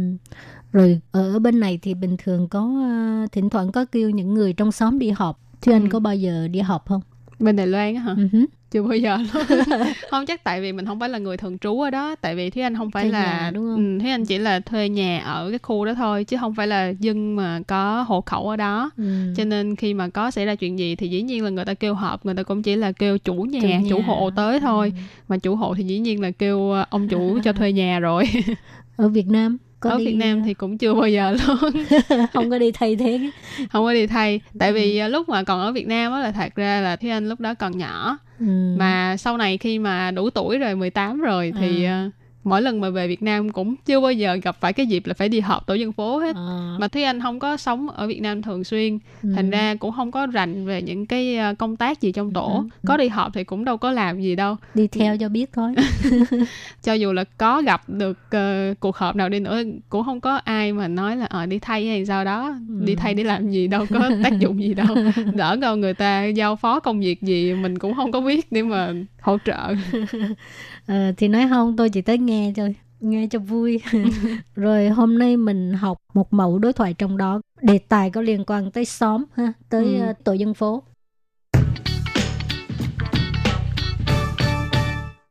[0.73, 4.53] Rồi ở bên này thì bình thường có uh, thỉnh thoảng có kêu những người
[4.53, 5.41] trong xóm đi họp.
[5.61, 5.89] Thưa anh Ừ.
[5.93, 7.01] có bao giờ đi họp không?
[7.39, 8.15] Bên Đài Loan hả?
[8.17, 8.45] Ừ hứ.
[8.71, 9.45] Chưa bao giờ luôn.
[10.11, 12.15] không chắc tại vì mình không phải là người thường trú ở đó.
[12.21, 13.23] Tại vì Thúy Anh không phải Thuê là...
[13.25, 13.99] nhà, đúng không?
[13.99, 16.25] Ừ, Thúy Anh chỉ là thuê nhà ở cái khu đó thôi.
[16.25, 18.91] Chứ không phải là dân mà có hộ khẩu ở đó.
[18.97, 19.35] Ừ.
[19.37, 21.75] Cho nên khi mà có xảy ra chuyện gì thì dĩ nhiên là người ta
[21.75, 24.05] kêu họp, người ta cũng chỉ là kêu chủ nhà, Chủ chủ, nhà.
[24.07, 24.93] hộ tới thôi.
[25.29, 28.25] Mà chủ hộ thì dĩ nhiên là kêu ờ, ông chủ cho thuê nhà rồi.
[28.97, 31.59] Ở Việt Nam có Ở đi, Việt Nam thì cũng chưa bao giờ luôn.
[32.33, 33.31] không có đi thay thế.
[33.73, 34.41] không có đi thay.
[34.59, 34.75] Tại Ừ.
[34.75, 37.29] vì ờ, lúc mà còn ở Việt Nam á là thật ra là Thúy Anh
[37.29, 38.19] lúc đó còn nhỏ.
[38.41, 38.75] Ừ.
[38.79, 42.11] Mà sau này khi mà đủ tuổi rồi, 18 rồi thì À.
[42.49, 45.15] mỗi lần mà về Việt Nam cũng chưa bao giờ gặp phải cái dịp là
[45.15, 46.37] phải đi họp tổ dân phố hết.
[46.37, 49.33] Ờ, Mà Thúy Anh không có sống ở Việt Nam thường xuyên ừ.
[49.37, 52.49] thành ra cũng không có rành về những cái ờ, công tác gì trong tổ
[52.59, 52.65] Ừ.
[52.87, 55.75] có đi họp thì cũng đâu có làm gì đâu đi theo cho biết thôi.
[56.83, 60.37] cho dù là có gặp được ờ, cuộc họp nào đi nữa cũng không có
[60.45, 62.85] ai mà nói là ờ đi thay hay sao đó Ừ.
[62.85, 64.87] đi thay để làm gì đâu có tác dụng gì đâu
[65.35, 68.63] đỡ đâu người ta giao phó công việc gì mình cũng không có biết để
[68.63, 69.75] mà hỗ trợ
[70.89, 73.83] Ờ, thì nói không tôi chỉ tới nghe thôi nghe cho vui.
[74.55, 77.41] Rồi hôm nay mình học một mẫu đối thoại trong đó.
[77.63, 80.01] Đề tài có liên quan tới xóm ha tới ừ.
[80.01, 80.83] Ờ, tổ dân phố.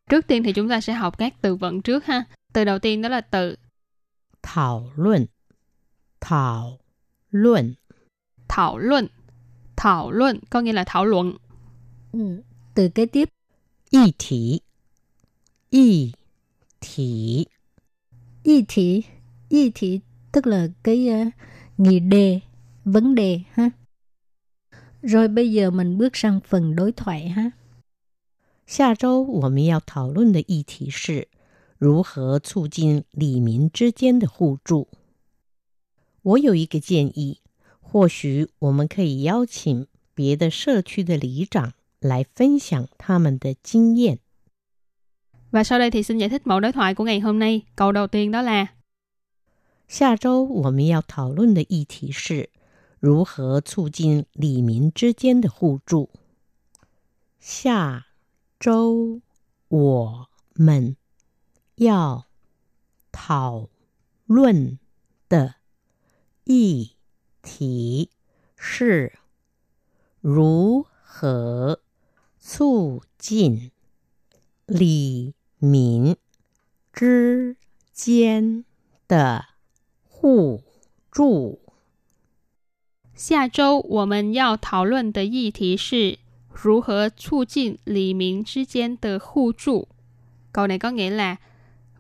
[0.10, 2.24] Trước tiên thì chúng ta sẽ học các từ vựng trước ha.
[2.54, 3.56] Từ đầu tiên đó là từ
[4.44, 5.26] thảo luận.
[6.22, 6.80] Thảo
[7.32, 7.74] luận.
[8.48, 9.08] Thảo luận.
[9.76, 11.38] Thảo luận có nghĩa là thảo luận.
[12.12, 12.42] Ừ.
[12.74, 13.30] từ kế tiếp.
[13.90, 14.60] Y thị
[15.71, 16.13] 议
[16.81, 17.49] 题，
[18.43, 19.05] y thị
[19.49, 20.01] y thị
[20.33, 21.31] tức là cái ờ,
[21.77, 22.41] nghị đề
[22.85, 23.71] vấn đề ha
[25.03, 27.53] rồi bây giờ mình bước sang phần đối thoại ha
[28.67, 31.29] 下周我们要讨论的议题是
[31.79, 34.89] 如何促进里民之间的互助。
[36.23, 37.41] 我有一个建议，
[37.81, 44.21] 或许我们可以邀请别的社区的里长来分享他们的经验。
[45.51, 47.93] và sau đây thì xin giải thích mẫu đối thoại của ngày hôm nay câu
[47.93, 48.67] đầu tiên đó là
[49.89, 52.49] 下周我们要讨论的议题是
[52.99, 56.09] 如何促进里民之间的互助。
[57.39, 58.07] 下
[58.59, 59.21] 周
[59.69, 60.97] 我们
[61.75, 62.25] 要
[63.11, 63.69] 讨
[64.25, 64.79] 论
[65.29, 65.57] 的
[66.45, 66.93] 议
[67.43, 68.11] 题
[68.57, 69.19] 是
[70.23, 71.83] 如何
[72.39, 73.73] 促进
[74.67, 76.17] 里民
[76.93, 77.57] 之
[77.93, 78.65] 间
[79.09, 79.45] 的
[80.03, 80.63] 互
[81.11, 81.61] 助。
[83.15, 86.19] 下周我们要讨论的议题是
[86.53, 89.89] 如何促进里民之间的互助.
[90.53, 91.37] Câu này có nghĩa là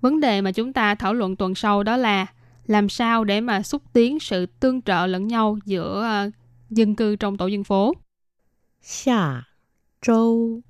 [0.00, 2.26] vấn đề mà chúng ta thảo luận tuần sau đó là
[2.66, 6.30] làm sao để mà xúc tiến sự tương trợ lẫn nhau giữa ờ,
[6.70, 7.94] dân cư trong tổ dân phố.
[8.82, 9.46] 下
[10.00, 10.60] 周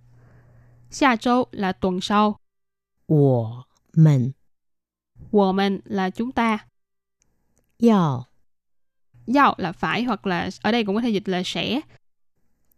[0.90, 2.36] Xa châu là tuần sau,
[3.06, 4.34] 我们
[5.30, 6.66] wo mình là chúng ta,
[7.78, 8.26] 要
[9.26, 11.82] giao là phải hoặc là ở đây cũng có thể dịch là sẽ.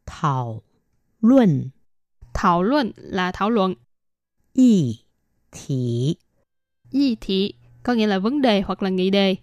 [0.07, 0.63] 讨
[1.21, 1.71] 论
[2.35, 3.77] Thảo luận là thảo luận.
[4.55, 5.05] 议
[5.51, 6.19] 题
[6.93, 9.39] Yi thị có nghĩa là vấn đề hoặc là nghị đề.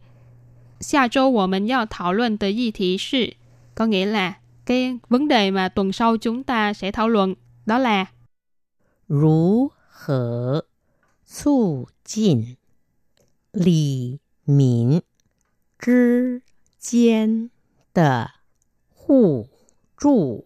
[0.80, 3.36] 下周我们要讨论的议题是
[3.76, 7.78] có nghĩa là cái vấn đề mà tuần sau chúng ta sẽ thảo luận đó
[7.78, 8.06] là
[9.08, 10.66] 如何
[11.26, 12.58] 促进
[13.52, 15.02] 里民
[15.78, 16.42] 之
[16.80, 17.50] 间
[17.94, 18.32] 的
[18.94, 19.48] 互
[19.98, 20.46] 助。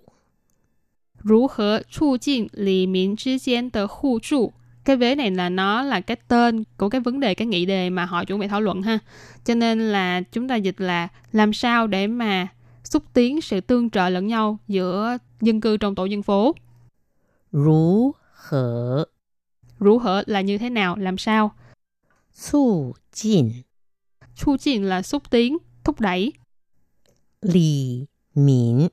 [1.18, 4.54] 如何促进里民之间的互助
[4.86, 7.90] cái vế này là nó là cái tên của cái vấn đề cái nghị đề
[7.90, 9.00] mà họ chuẩn bị thảo luận ha
[9.46, 12.48] cho nên là chúng ta dịch là làm sao để mà
[12.84, 16.56] xúc tiến sự tương trợ lẫn nhau giữa dân cư trong tổ dân phố
[17.52, 19.05] 如 hở.
[19.79, 21.55] Rú hở là như thế nào, làm sao?
[22.51, 23.51] Chu jin.
[24.37, 26.33] Chu jin là xúc tiến, thúc đẩy.
[27.43, 28.89] Lì mỉn.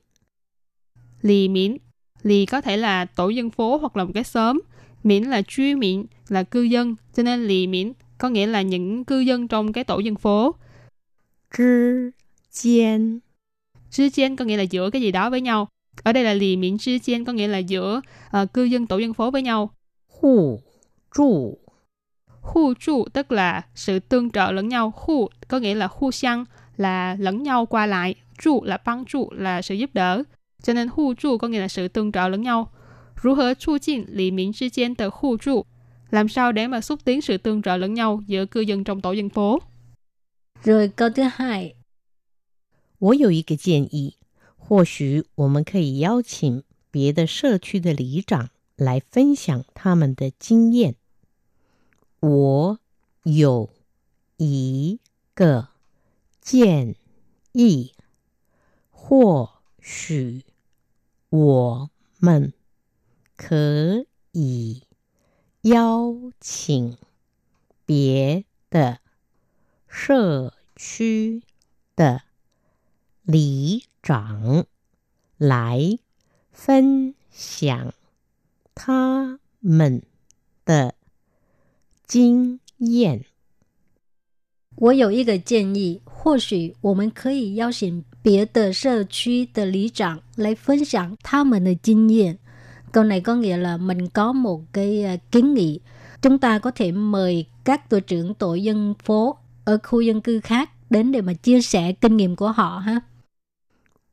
[1.22, 1.76] Lì mỉn.
[2.22, 4.60] Lì có thể là tổ dân phố hoặc là một cái xóm.
[5.02, 6.94] Mỉn là truy mỉn, là cư dân.
[7.14, 10.54] Cho nên lì mỉn có nghĩa là những cư dân trong cái tổ dân phố.
[11.56, 12.10] Chứ
[12.50, 13.18] chiên.
[13.90, 15.68] Chứ chiên có nghĩa là giữa cái gì đó với nhau
[16.03, 19.41] ở đây là lì miễn之间có nghĩa là giữa ờ, cư dân tổ dân phố với
[19.41, 19.69] nhau
[20.07, 20.61] 互
[21.11, 21.57] 助
[22.43, 24.93] Hu trụ tức là sự tương trợ lẫn nhau.
[24.95, 26.45] Hu có nghĩa là hu xiang
[26.77, 28.15] là lẫn nhau qua lại.
[28.41, 30.23] Trụ là băng trụ là sự giúp đỡ.
[30.63, 32.71] Cho nên hu trụ có nghĩa là sự tương trợ lẫn nhau.
[33.21, 35.65] Rú hờ chu jin lý民之间的互助.
[36.09, 39.01] Làm sao để mà xúc tiến sự tương trợ lẫn nhau giữa cư dân trong
[39.01, 39.59] tổ dân phố?
[40.63, 41.75] Rồi câu thứ hai,
[42.99, 44.16] 我有一个建议，
[44.68, 50.94] 或许我们可以邀请别的社区的里长来分享他们的经验。
[52.20, 52.78] 我
[53.22, 53.70] 有
[54.36, 55.00] 一
[55.34, 55.68] 个
[56.42, 56.96] 建
[57.52, 57.94] 议，
[58.90, 59.48] 或
[59.80, 60.44] 许
[61.30, 62.52] 我们
[63.36, 64.82] 可以
[65.62, 66.98] 邀请
[67.86, 68.98] 别的
[69.86, 71.42] 社区
[71.96, 72.20] 的
[73.22, 74.65] 里 长
[75.37, 75.97] 来
[76.51, 77.93] 分享
[78.75, 80.01] 他们
[80.65, 80.93] 的
[82.05, 83.25] 经验。
[84.75, 92.39] 我有一个建议，或许我们可以邀请别的社区的里长来分享他们的经验。
[92.91, 95.79] Câu này có nghĩa là mình có một cái à, kiến nghị.
[96.21, 100.39] Chúng ta có thể mời các tổ trưởng tổ dân phố ở khu dân cư
[100.39, 103.01] khác đến để mà chia sẻ kinh nghiệm của họ ha.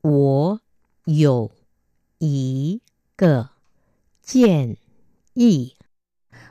[0.05, 0.61] 我
[1.05, 1.51] 有
[2.19, 2.81] 一
[3.15, 3.49] 个
[4.21, 4.77] 建
[5.33, 5.75] 议，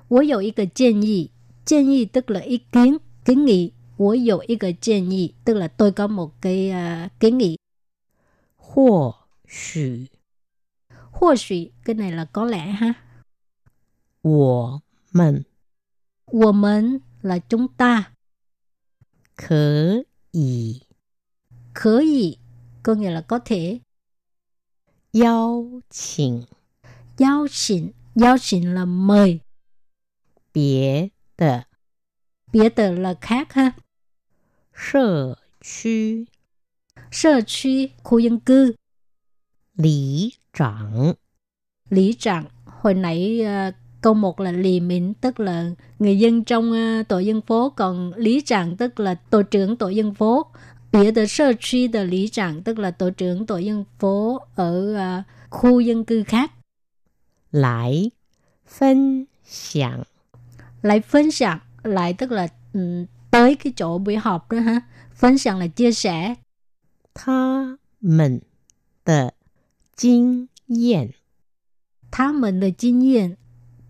[0.09, 1.31] 我有一个建议，
[1.65, 3.73] 建议 tức là ý kiến, kiến nghị.
[3.97, 7.59] 我有一个建议 tức là tôi có một cái à, kiến nghị.
[8.57, 9.15] 或
[9.47, 10.09] 许
[11.11, 12.95] 或许 cái này là có lẽ ha.
[14.23, 15.45] 我们
[16.27, 18.15] 我们 là chúng ta,
[19.37, 20.83] 可以
[21.75, 22.39] 可以
[22.85, 23.81] có nghĩa là có thể.
[25.13, 26.47] 邀请
[27.19, 29.41] 邀请邀请 là mời,
[30.53, 31.67] 别的
[32.53, 33.75] 别的 là khác ha.
[34.73, 36.29] 社区
[37.11, 38.77] 社区 khu dân cư,
[39.75, 41.17] 里长
[41.89, 42.45] lý trạng.
[42.65, 47.19] Hồi nãy à, câu một là lì mịn tức là người dân trong à, tổ
[47.19, 50.47] dân phố, còn lý trạng tức là tổ trưởng tổ dân phố.
[50.95, 54.95] Biệt de sơ truy de lý trạng tức là tổ trưởng tổ dân phố ở
[54.95, 56.51] à, khu dân cư khác.
[57.51, 58.13] 来
[58.65, 60.07] 分享
[60.83, 64.81] Lại phân享, lại tức là ừ, tới cái chỗ buổi họp đó ha.
[65.15, 66.37] Phân享là chia sẻ.
[67.13, 68.41] 他们
[69.05, 69.35] 的
[69.95, 71.13] 经验。
[72.11, 73.35] Tha mình là kinh nghiệm.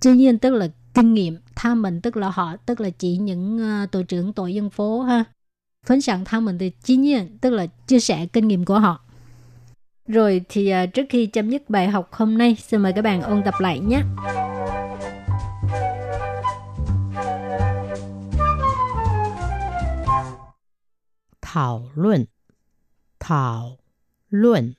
[0.01, 1.39] Kinh nghiệm tức là kinh nghiệm.
[1.55, 5.03] Tha mình tức là họ, tức là chỉ những uh, tổ trưởng tổ dân phố
[5.03, 5.25] ha.
[5.86, 9.02] phân 享 thao mình từ kinh nghiệm, tức là chia sẻ kinh nghiệm của họ.
[10.08, 13.22] Rồi thì à, trước khi chấm dứt bài học hôm nay, xin mời các bạn
[13.22, 14.02] ôn tập lại nhé.
[21.42, 22.26] Thảo luận
[23.20, 23.78] Thảo
[24.30, 24.74] luận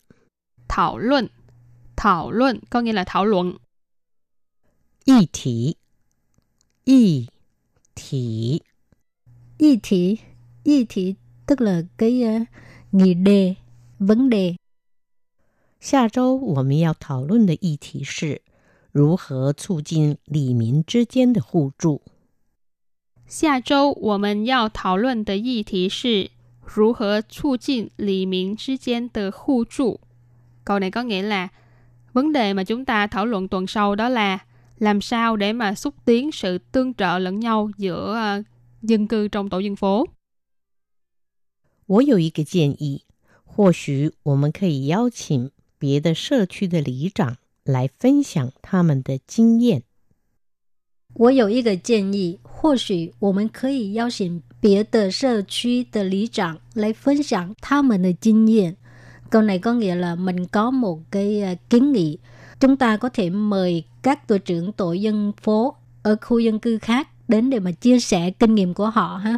[0.68, 1.26] Thảo luận
[1.96, 3.56] Thảo luận có nghĩa là thảo luận.
[10.65, 12.47] y thị tức là cái uh,
[12.91, 13.55] nghị đề,
[13.99, 14.55] vấn đề.
[15.81, 18.43] 下周我们要讨论的议题是
[18.91, 22.01] 如何促进里民之间的互助。
[23.25, 26.29] 下周我们要讨论的议题是
[26.63, 29.99] 如何促进里民之间的互助.
[30.63, 31.47] Câu này có nghĩa là
[32.13, 34.39] vấn đề mà chúng ta thảo luận tuần sau đó là
[34.77, 38.43] làm sao để mà xúc tiến sự tương trợ lẫn nhau giữa ờ,
[38.81, 40.05] dân cư trong tổ dân phố.
[41.85, 43.03] 我有一个建议，
[43.43, 49.83] 或许我们可以邀请别的社区的里长来分享他们的经验。
[51.13, 58.77] 我有一个建议，或许我们可以邀请别的社区的里长来分享他们的经验。
[59.29, 62.17] Câu này có nghĩa là mình có một cái uh, kiến nghị.
[62.59, 66.77] Chúng ta có thể mời các tổ trưởng tổ dân phố ở khu dân cư
[66.77, 69.37] khác đến để mà chia sẻ kinh nghiệm của họ ha.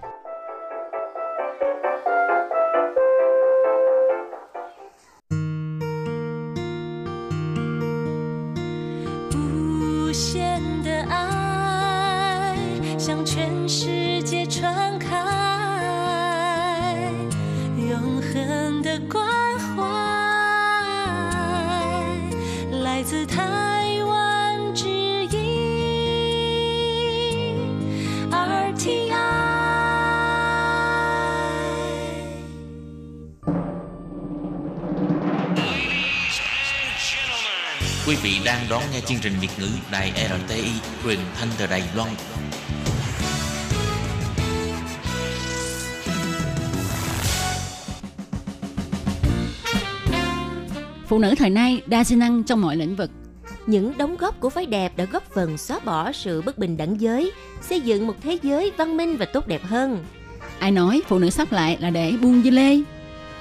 [38.45, 40.11] Đang đón nghe chương trình Việt ngữ Đài
[40.47, 40.71] RTI
[41.03, 42.09] truyền thanh từ Đài Loan.
[51.07, 53.11] Phụ nữ thời nay đa sinh năng trong mọi lĩnh vực.
[53.65, 57.01] Những đóng góp của phái đẹp đã góp phần xóa bỏ sự bất bình đẳng
[57.01, 60.05] giới, xây dựng một thế giới văn minh và tốt đẹp hơn.
[60.59, 62.77] Ai nói phụ nữ sắp lại là để buông dưa lê?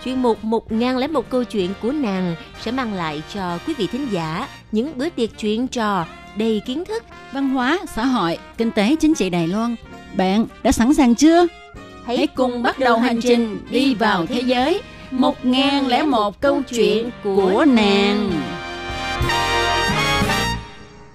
[0.05, 4.49] Chuyên mục 1001 câu chuyện của nàng sẽ mang lại cho quý vị thính giả
[4.73, 6.07] những bữa tiệc chuyện trò
[6.37, 7.05] đầy kiến thức.
[7.33, 9.77] Văn hóa, xã hội, kinh tế, chính trị Đài Loan.
[10.17, 11.47] Bạn đã sẵn sàng chưa?
[12.05, 18.31] Hãy cùng bắt đầu hành trình đi vào thế giới 1001 câu chuyện của nàng.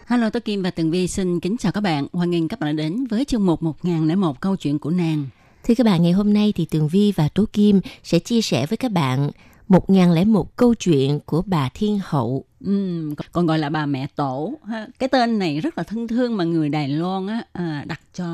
[0.05, 2.07] Hello, tôi Kim và Tường Vi xin kính chào các bạn.
[2.13, 5.25] Hoan nghênh các bạn đã đến với chương mục 1001 câu chuyện của nàng.
[5.63, 8.65] Thưa các bạn, ngày hôm nay thì Tường Vi và Tố Kim sẽ chia sẻ
[8.65, 9.31] với các bạn
[9.67, 12.43] 1001 câu chuyện của bà Thiên Hậu.
[12.65, 14.53] Ừm, còn gọi là bà mẹ tổ.
[14.99, 18.25] Cái tên này rất là thân thương mà người Đài Loan á, à, đặt cho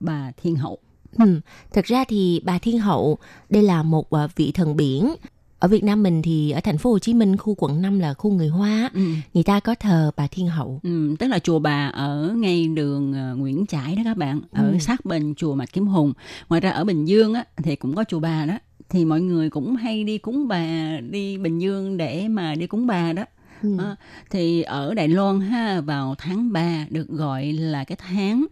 [0.00, 0.78] bà Thiên Hậu.
[1.18, 1.40] Ừ,
[1.72, 5.14] thật ra thì bà Thiên Hậu đây là một à, vị thần biển.
[5.58, 8.14] Ở Việt Nam mình thì ở thành phố Hồ Chí Minh khu quận 5 là
[8.14, 9.00] khu người Hoa, Ừ.
[9.34, 10.80] người ta có thờ bà Thiên Hậu.
[10.82, 14.70] Ừ, tức là chùa bà ở ngay đường ờ, Nguyễn Trãi đó các bạn, ở
[14.72, 14.78] Ừ.
[14.78, 16.12] sát bên chùa Mạch Kiếm Hùng.
[16.48, 18.58] Ngoài ra ở Bình Dương á thì cũng có chùa bà đó.
[18.90, 22.86] Thì mọi người cũng hay đi cúng bà, đi Bình Dương để mà đi cúng
[22.86, 23.24] bà đó.
[23.62, 23.76] Ừ.
[23.78, 23.96] Ờ,
[24.30, 28.46] thì ở Đài Loan ha vào tháng 3 được gọi là cái tháng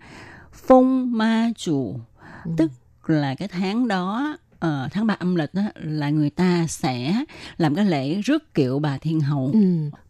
[0.52, 1.96] Phong Ma Chủ,
[2.44, 2.50] Ừ.
[2.56, 2.70] tức
[3.06, 7.24] là cái tháng đó ờ, tháng 3 âm lịch đó, là người ta sẽ
[7.56, 9.50] làm cái lễ rước kiệu bà Thiên Hậu.
[9.52, 9.60] Ừ.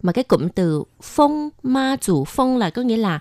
[0.03, 3.21] Mà cái cụm từ phong ma chủ phong là có nghĩa là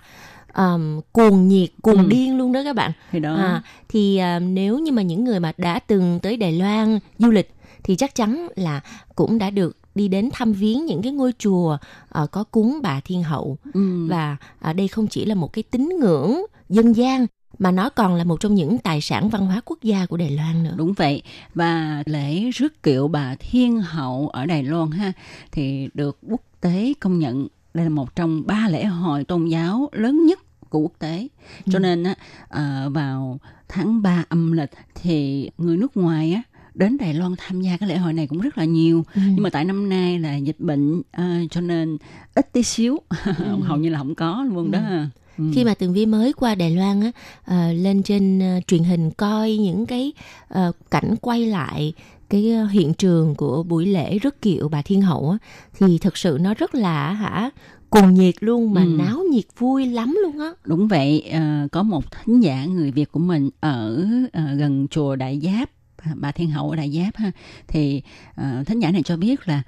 [0.56, 2.06] um, cuồng nhiệt, cuồng Ừ.
[2.08, 2.92] điên luôn đó các bạn.
[3.12, 3.34] Thì đó.
[3.34, 7.30] À, thì à, nếu như mà những người mà đã từng tới Đài Loan du
[7.30, 8.80] lịch thì chắc chắn là
[9.14, 13.00] cũng đã được đi đến thăm viếng những cái ngôi chùa ờ, có cúng bà
[13.00, 14.06] Thiên Hậu ừ.
[14.06, 17.26] và à, đây không chỉ là một cái tín ngưỡng dân gian
[17.58, 20.30] mà nó còn là một trong những tài sản văn hóa quốc gia của Đài
[20.30, 20.74] Loan nữa.
[20.76, 21.22] Đúng vậy
[21.54, 25.12] và lễ rước kiệu bà Thiên Hậu ở Đài Loan ha
[25.52, 29.88] thì được quốc tế công nhận đây là một trong ba lễ hội tôn giáo
[29.92, 30.38] lớn nhất
[30.70, 31.28] của quốc tế.
[31.70, 31.82] Cho Ừ.
[31.82, 32.14] nên á
[32.48, 36.42] ờ, vào tháng 3 âm lịch thì người nước ngoài á
[36.74, 39.20] đến Đài Loan tham gia cái lễ hội này cũng rất là nhiều Ừ.
[39.24, 41.96] nhưng mà tại năm nay là dịch bệnh ờ, cho nên
[42.34, 42.98] ít tí xíu
[43.64, 44.78] hầu như là không có luôn đó.
[45.38, 45.44] Ừ.
[45.54, 47.10] khi mà tường vi mới qua đài loan á
[47.44, 50.12] ờ, lên trên ờ, truyền hình coi những cái
[50.48, 51.92] ờ, cảnh quay lại
[52.30, 55.38] cái ờ, hiện trường của buổi lễ rước kiệu bà thiên hậu á
[55.78, 57.50] thì thực sự nó rất là hả
[57.90, 58.86] cùng nhiệt luôn mà Ừ.
[58.98, 63.12] náo nhiệt vui lắm luôn á Đúng vậy, ờ, có một thính giả người Việt
[63.12, 65.70] của mình ở ờ, gần chùa Đại Giáp,
[66.16, 67.30] bà Thiên Hậu ở Đại Giáp ha,
[67.68, 68.02] thì
[68.34, 69.62] ờ, thính giả này cho biết là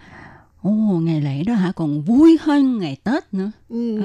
[0.62, 0.70] Ồ,
[1.02, 3.50] ngày lễ đó hả còn vui hơn ngày Tết nữa.
[3.68, 4.00] Ừ.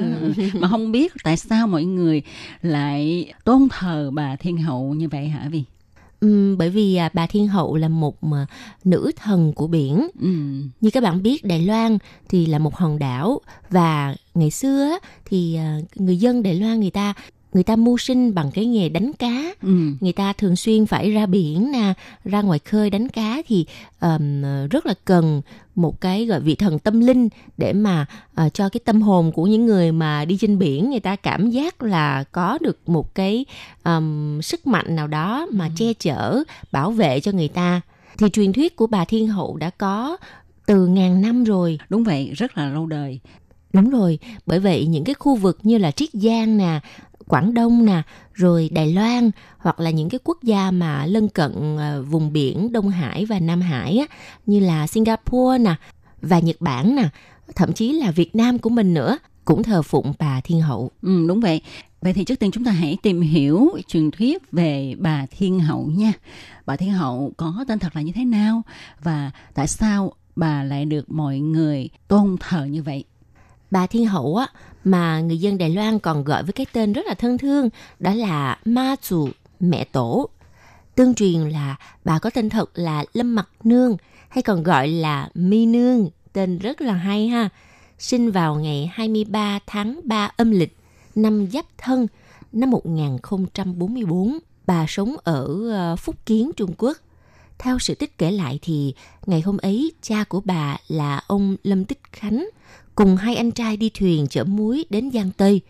[0.54, 2.22] Mà không biết tại sao mọi người
[2.62, 5.64] lại tôn thờ bà Thiên Hậu như vậy hả Vi?
[6.20, 8.46] Ừm, bởi vì à, bà thiên hậu là một mà,
[8.84, 10.30] nữ thần của biển Ừ.
[10.82, 11.98] như các bạn biết Đài Loan
[12.30, 16.92] thì là một hòn đảo và ngày xưa thì à, người dân Đài Loan người
[16.92, 17.14] ta
[17.56, 19.70] người ta mưu sinh bằng cái nghề đánh cá Ừ.
[20.00, 21.94] người ta thường xuyên phải ra biển nè
[22.26, 23.66] ra ngoài khơi đánh cá thì
[24.00, 25.42] ờm, rất là cần
[25.76, 29.44] một cái gọi vị thần tâm linh để mà ờ, cho cái tâm hồn của
[29.48, 33.46] những người mà đi trên biển người ta cảm giác là có được một cái
[33.84, 37.82] ờm, sức mạnh nào đó mà che chở bảo vệ cho người ta
[38.18, 40.18] thì truyền thuyết của bà thiên hậu đã có
[40.66, 43.20] từ ngàn năm rồi Đúng vậy, rất là lâu đời.
[43.74, 46.80] Đúng rồi, bởi vậy những cái khu vực như là Triết Giang nè,
[47.28, 48.02] Quảng Đông nè,
[48.34, 52.72] rồi Đài Loan hoặc là những cái quốc gia mà lân cận ờ, vùng biển
[52.72, 54.06] Đông Hải và Nam Hải á,
[54.46, 55.76] như là Singapore nè
[56.22, 57.10] và Nhật Bản nè,
[57.56, 60.92] thậm chí là Việt Nam của mình nữa cũng thờ phụng bà Thiên Hậu.
[61.02, 61.62] Ừ, đúng vậy.
[62.02, 65.92] Vậy thì trước tiên chúng ta hãy tìm hiểu truyền thuyết về bà Thiên Hậu
[65.96, 66.14] nha.
[66.66, 68.62] Bà Thiên Hậu có tên thật là như thế nào
[69.04, 73.04] và tại sao bà lại được mọi người tôn thờ như vậy?
[73.72, 74.48] Bà Thiên Hậu á,
[74.86, 77.70] mà người dân Đài Loan còn gọi với cái tên rất là thân thương,
[78.00, 79.30] đó là Ma Chủ,
[79.60, 80.30] mẹ tổ.
[80.96, 83.98] Tương truyền là bà có tên thật là Lâm Mặc Nương,
[84.30, 87.50] hay còn gọi là Mi Nương, tên rất là hay ha.
[88.00, 90.78] Sinh vào ngày 23 tháng 3 âm lịch,
[91.16, 92.08] năm Giáp Thân,
[92.52, 94.40] năm 1044.
[94.66, 96.98] Bà sống ở ờ, Phúc Kiến, Trung Quốc.
[97.58, 98.94] Theo sự tích kể lại thì
[99.26, 102.50] ngày hôm ấy cha của bà là ông Lâm Tích Khánh
[102.96, 105.62] cùng hai anh trai đi thuyền chở muối đến Giang Tây.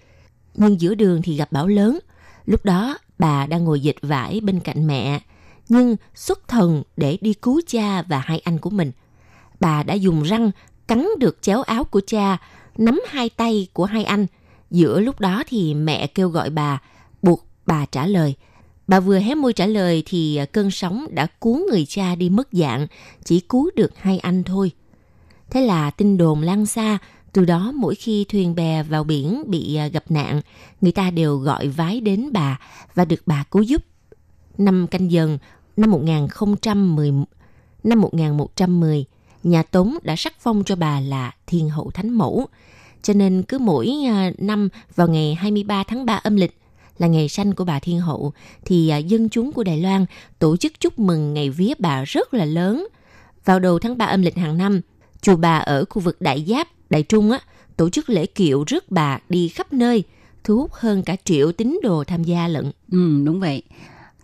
[0.54, 2.00] Nhưng giữa đường thì gặp bão lớn.
[2.46, 5.20] Lúc đó bà đang ngồi dịch vải bên cạnh mẹ,
[5.70, 8.92] nhưng xuất thần để đi cứu cha và hai anh của mình.
[9.60, 10.52] Bà đã dùng răng
[10.88, 12.38] cắn được chéo áo của cha,
[12.78, 14.26] nắm hai tay của hai anh.
[14.72, 16.82] Giữa lúc đó thì mẹ kêu gọi bà,
[17.22, 18.36] buộc bà trả lời.
[18.88, 22.48] Bà vừa hé môi trả lời thì cơn sóng đã cuốn người cha đi mất
[22.52, 22.88] dạng,
[23.24, 24.72] chỉ cứu được hai anh thôi.
[25.50, 26.98] Thế là tin đồn lan xa,
[27.34, 30.42] từ đó mỗi khi thuyền bè vào biển bị à, gặp nạn,
[30.82, 32.60] người ta đều gọi vái đến bà
[32.94, 33.82] và được bà cứu giúp.
[34.58, 35.38] Năm canh dần,
[35.78, 37.12] năm 1010,
[37.84, 39.06] năm 1110,
[39.44, 42.48] nhà Tống đã sắc phong cho bà là Thiên hậu Thánh Mẫu.
[43.02, 46.58] Cho nên cứ mỗi à, năm vào ngày 23 tháng 3 âm lịch
[46.98, 48.34] là ngày sanh của bà Thiên hậu
[48.66, 50.06] thì à, dân chúng của Đài Loan
[50.40, 52.88] tổ chức chúc mừng ngày vía bà rất là lớn.
[53.46, 54.82] Vào đầu tháng 3 âm lịch hàng năm,
[55.26, 57.40] chùa bà ở khu vực Đại Giáp, Đại Trung á,
[57.78, 60.04] tổ chức lễ kiệu rước bà đi khắp nơi,
[60.44, 62.72] thu hút hơn cả triệu tín đồ tham gia lận.
[62.92, 63.64] Ừ, đúng vậy.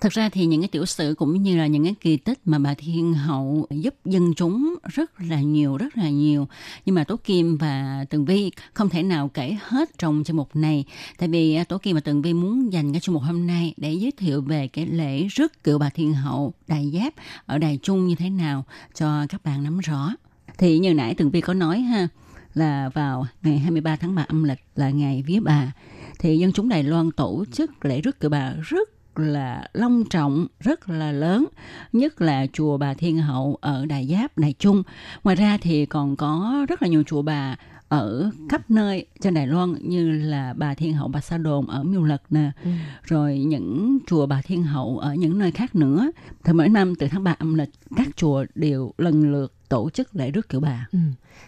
[0.02, 2.60] Thật ra thì những cái tiểu sử cũng như là những cái kỳ tích mà
[2.60, 6.48] bà Thiên Hậu giúp dân chúng rất là nhiều, rất là nhiều.
[6.86, 10.56] Nhưng mà Tố Kim và Tường Vi không thể nào kể hết trong chương mục
[10.56, 10.86] này.
[11.18, 13.74] Tại vì à, Tố Kim và Tường Vi muốn dành cái chương mục hôm nay
[13.78, 17.14] để giới thiệu về cái lễ rước cựu bà Thiên Hậu Đại Giáp
[17.46, 20.14] ở Đài Trung như thế nào cho các bạn nắm rõ.
[20.62, 22.08] Thì như nãy Tường Vi có nói ha,
[22.54, 25.72] là vào ngày 23 tháng 3 âm lịch là ngày vía bà
[26.20, 30.48] thì dân chúng Đài Loan tổ chức lễ rước cựu bà rất là long trọng,
[30.60, 31.46] rất là lớn,
[31.94, 34.84] nhất là chùa Bà Thiên Hậu ở Đài Giáp, Đài Trung.
[35.24, 37.56] Ngoài ra thì còn có rất là nhiều chùa bà
[37.88, 41.84] ở khắp nơi trên Đài Loan như là Bà Thiên Hậu Bà Sa Đồn ở
[41.84, 42.70] Miêu Lật nè, ừ.
[43.04, 46.12] rồi những chùa Bà Thiên Hậu ở những nơi khác nữa.
[46.44, 50.16] Thì mỗi năm từ tháng 3 âm lịch, các chùa đều lần lượt tổ chức
[50.16, 50.88] lễ rước kiệu bà.
[50.92, 51.00] Ừ.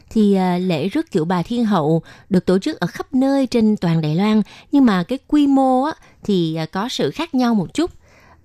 [0.10, 3.78] Thì uh, lễ rước kiệu bà Thiên Hậu được tổ chức ở khắp nơi trên
[3.78, 5.94] toàn Đài Loan, nhưng mà cái quy mô á,
[6.24, 7.92] thì uh, có sự khác nhau một chút.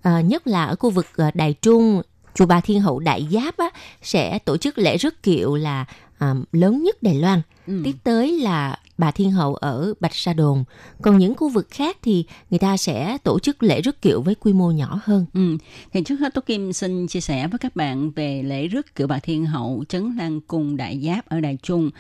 [0.09, 2.03] Uh, nhất là ở khu vực uh, Đài Trung,
[2.35, 3.71] chùa Bà Thiên Hậu Đại Giáp á,
[4.03, 5.85] sẽ tổ chức lễ rước kiệu là
[6.25, 7.43] uh, lớn nhất Đài Loan.
[7.67, 7.81] Ừ.
[7.85, 10.65] Tiếp tới là bà Thiên Hậu ở Bạch Sa Đồn.
[11.03, 14.35] Còn những khu vực khác thì người ta sẽ tổ chức lễ rước kiệu với
[14.35, 15.27] quy mô nhỏ hơn.
[15.35, 15.57] Ừ.
[15.93, 19.07] Thì trước hết Tố Kim xin chia sẻ với các bạn về lễ rước kiệu
[19.07, 21.91] bà Thiên Hậu Trấn Lan Cung Đại Giáp ở Đài Trung.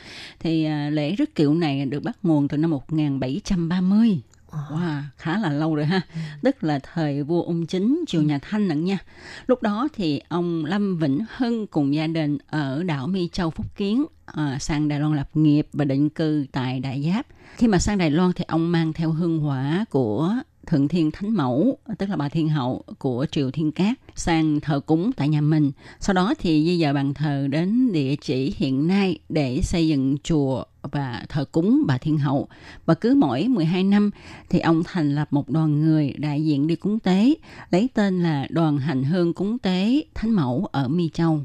[0.41, 4.21] Thì à, lễ rước kiệu này được bắt nguồn từ năm 1730.
[4.51, 6.01] Wow, khá là lâu rồi ha.
[6.15, 6.21] Ừ.
[6.43, 8.99] Tức là thời vua ung chính triều nhà Thanh lận nha.
[9.47, 13.67] Lúc đó thì ông Lâm Vĩnh Hưng cùng gia đình ở đảo Mi Châu Phúc
[13.77, 17.27] Kiến à, sang Đài Loan lập nghiệp và định cư tại Đại Giáp.
[17.57, 20.35] Khi mà sang Đài Loan thì ông mang theo hương hỏa của
[20.67, 24.81] Thượng Thiên Thánh Mẫu, tức là bà Thiên Hậu của Triều Thiên Cát, sang thờ
[24.81, 25.73] cúng tại nhà mình.
[26.01, 30.17] Sau đó thì di dời bàn thờ đến địa chỉ hiện nay để xây dựng
[30.23, 32.49] chùa và thờ cúng bà Thiên Hậu.
[32.86, 34.11] Và cứ mỗi 12 năm
[34.49, 37.34] thì ông thành lập một đoàn người đại diện đi cúng tế,
[37.70, 41.41] lấy tên là Đoàn Hành Hương Cúng Tế Thánh Mẫu ở Mi Châu.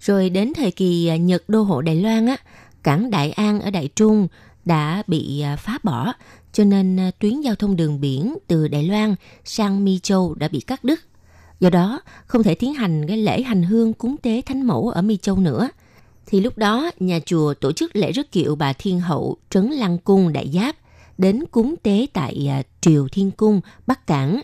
[0.00, 2.36] Rồi đến thời kỳ à, Nhật đô hộ Đài Loan á,
[2.82, 4.28] cảng Đại An ở Đại Trung
[4.64, 6.12] đã bị à, phá bỏ,
[6.52, 9.14] cho nên à, tuyến giao thông đường biển từ Đài Loan
[9.44, 11.00] sang Mi Châu đã bị cắt đứt.
[11.60, 15.02] Do đó, không thể tiến hành cái lễ hành hương cúng tế thánh mẫu ở
[15.02, 15.68] Mi Châu nữa.
[16.30, 19.98] Thì lúc đó, nhà chùa tổ chức lễ rước kiệu bà Thiên Hậu Trấn Lăng
[19.98, 20.76] Cung Đại Giáp
[21.18, 24.40] đến cúng tế tại Triều Thiên Cung, Bắc Cảng.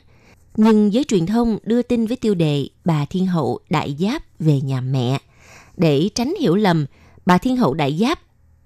[0.57, 4.61] Nhưng giới truyền thông đưa tin với tiêu đề bà Thiên Hậu Đại Giáp về
[4.61, 5.19] nhà mẹ–
[5.77, 6.87] để tránh hiểu lầm,
[7.27, 8.21] bà Thiên Hậu Đại Giáp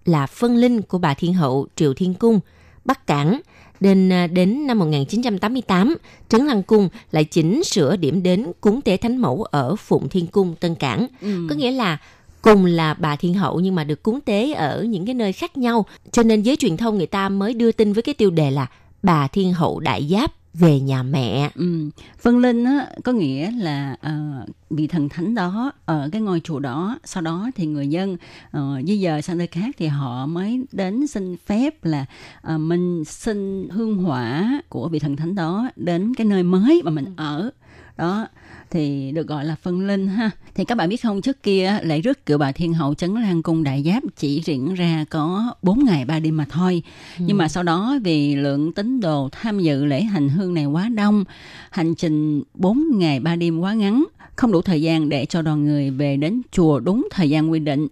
[0.04, 2.40] là phân linh của bà Thiên Hậu Triệu Thiên Cung,
[2.84, 3.40] Bắc Cảng.
[3.80, 5.96] Đến, à, đến năm 1988,
[6.28, 10.26] Trấn Lăng Cung lại chỉnh sửa điểm đến cúng tế Thánh Mẫu ở Phụng Thiên
[10.26, 11.06] Cung, Tân Cảng.
[11.20, 11.46] Ừ.
[11.50, 11.98] Có nghĩa là
[12.42, 15.56] cùng là bà thiên hậu nhưng mà được cúng tế ở những cái nơi khác
[15.56, 18.50] nhau cho nên giới truyền thông người ta mới đưa tin với cái tiêu đề
[18.50, 18.66] là
[19.02, 21.50] bà thiên hậu đại giáp về nhà mẹ.
[21.54, 21.90] Ừ.
[22.22, 26.58] Vân Linh á, có nghĩa là uh, vị thần thánh đó ở cái ngôi chùa
[26.58, 26.98] đó.
[27.04, 28.16] Sau đó thì người dân
[28.56, 32.06] uh, di dời sang nơi khác thì họ mới đến xin phép là
[32.54, 36.90] uh, mình xin hương hỏa của vị thần thánh đó đến cái nơi mới mà
[36.90, 37.12] mình ừ.
[37.16, 37.50] ở
[37.96, 38.26] đó
[38.70, 40.30] thì được gọi là phân linh ha.
[40.54, 43.42] Thì các bạn biết không, trước kia lễ rước kiệu bà Thiên Hậu Trấn Lan
[43.42, 46.82] Cung Đại Giáp chỉ diễn ra có 4 ngày 3 đêm mà thôi.
[47.18, 47.24] Ừ.
[47.28, 50.88] Nhưng mà sau đó vì lượng tín đồ tham dự lễ hành hương này quá
[50.88, 51.24] đông,
[51.70, 54.04] hành trình 4 ngày 3 đêm quá ngắn,
[54.40, 57.58] không đủ thời gian để cho đoàn người về đến chùa đúng thời gian quy
[57.58, 57.88] định.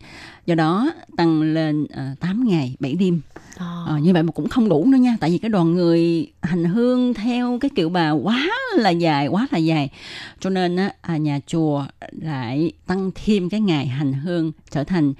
[0.47, 3.21] Do đó tăng lên uh, ờ, 8 ngày 7 đêm.
[3.57, 6.65] À, như vậy mà cũng không đủ nữa nha tại vì cái đoàn người hành
[6.65, 9.91] hương theo cái kiểu bà quá là dài quá là dài
[10.41, 11.85] cho nên á à, nhà chùa
[12.23, 15.15] lại tăng thêm cái ngày hành hương trở thành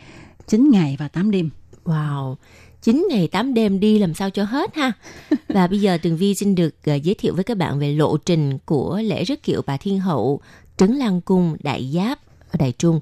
[0.47, 1.51] 9 ngày và 8 đêm
[1.85, 2.35] wow
[2.83, 4.93] 9 ngày 8 đêm đi làm sao cho hết ha.
[5.49, 8.59] Và bây giờ Tường Vi xin được giới thiệu với các bạn về lộ trình
[8.65, 10.41] của lễ rước kiệu bà Thiên Hậu
[10.79, 12.19] Trấn Lăng Cung Đại Giáp
[12.51, 13.01] ở Đại Trung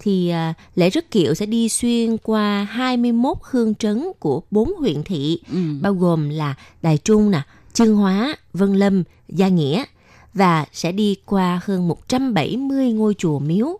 [0.00, 5.02] thì à, lễ rước kiệu sẽ đi xuyên qua 21 hương trấn của bốn huyện
[5.02, 5.58] thị ừ.
[5.80, 7.42] bao gồm là Đài Trung nè,
[7.72, 9.84] Chương Hóa, Vân Lâm, Gia Nghĩa
[10.34, 13.78] và sẽ đi qua hơn 170 ngôi chùa miếu.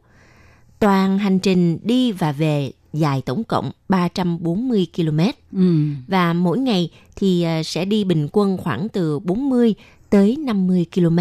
[0.79, 5.21] Toàn hành trình đi và về dài tổng cộng 340 km.
[5.53, 5.85] Ừ.
[6.09, 9.75] Và mỗi ngày thì à, sẽ đi bình quân khoảng từ 40
[10.11, 11.19] tới 50 km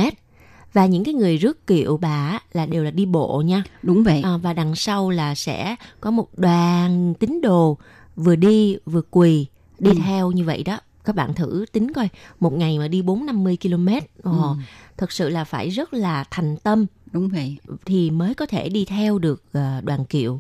[0.73, 3.63] và những cái người rước kiệu bà là đều là đi bộ nha.
[3.83, 4.21] Đúng vậy.
[4.21, 7.77] À, và đằng sau là sẽ có một đoàn tín đồ
[8.15, 9.45] vừa đi vừa quỳ
[9.79, 9.97] đi ừ.
[10.03, 10.79] theo như vậy đó.
[11.05, 12.09] Các bạn thử tính coi
[12.39, 13.87] một ngày mà đi bốn năm mươi km
[14.23, 14.55] ồ, ừ.
[14.97, 17.57] thật sự là phải rất là thành tâm đúng vậy.
[17.85, 20.39] thì mới có thể đi theo được uh, đoàn kiệu.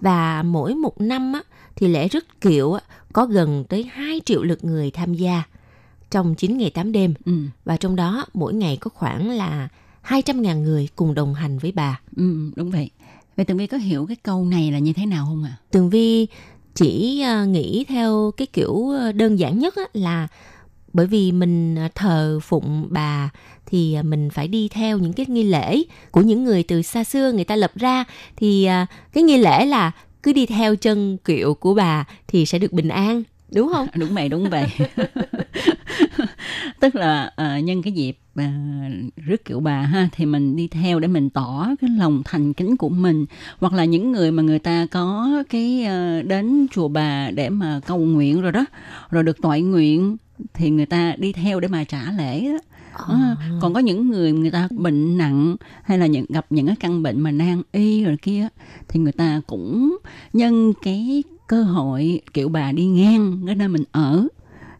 [0.00, 1.40] Và mỗi một năm á,
[1.76, 2.80] thì lễ rước kiệu á,
[3.12, 5.42] có gần tới 2 triệu lượt người tham gia
[6.12, 7.14] trong 9 ngày 8 đêm.
[7.24, 7.32] Ừ.
[7.64, 9.68] Và trong đó mỗi ngày có khoảng là
[10.04, 12.00] 200.000 người cùng đồng hành với bà.
[12.16, 12.90] Ừ, đúng vậy.
[13.36, 15.56] Vậy Tường Vi có hiểu cái câu này là như thế nào không ạ?
[15.58, 15.60] À?
[15.70, 16.26] Tường Vi
[16.74, 20.28] chỉ uh, nghĩ theo cái kiểu ờ, đơn giản nhất á, là
[20.92, 23.30] bởi vì mình ờ, thờ phụng bà
[23.66, 27.32] thì mình phải đi theo những cái nghi lễ của những người từ xa xưa
[27.32, 28.04] người ta lập ra
[28.36, 28.68] thì
[29.12, 29.92] cái nghi lễ là
[30.22, 33.22] cứ đi theo chân kiệu của bà thì sẽ được bình an
[33.54, 33.86] đúng không?
[33.94, 34.66] Đúng vậy đúng vậy
[36.80, 38.44] tức là uh, nhân cái dịp uh,
[39.16, 42.76] rước kiệu bà ha thì mình đi theo để mình tỏ cái lòng thành kính
[42.76, 43.26] của mình.
[43.58, 47.80] Hoặc là những người mà người ta có cái uh, đến chùa bà để mà
[47.86, 48.64] cầu nguyện rồi đó
[49.10, 50.16] rồi được toại nguyện
[50.54, 52.58] thì người ta đi theo để mà trả lễ đó.
[53.08, 56.76] À, còn có những người người ta bệnh nặng hay là những gặp những cái
[56.80, 58.48] căn bệnh mà nan y rồi kia
[58.88, 59.98] thì người ta cũng
[60.32, 64.26] nhân cái cơ hội kiểu bà đi ngang cái nơi mình ở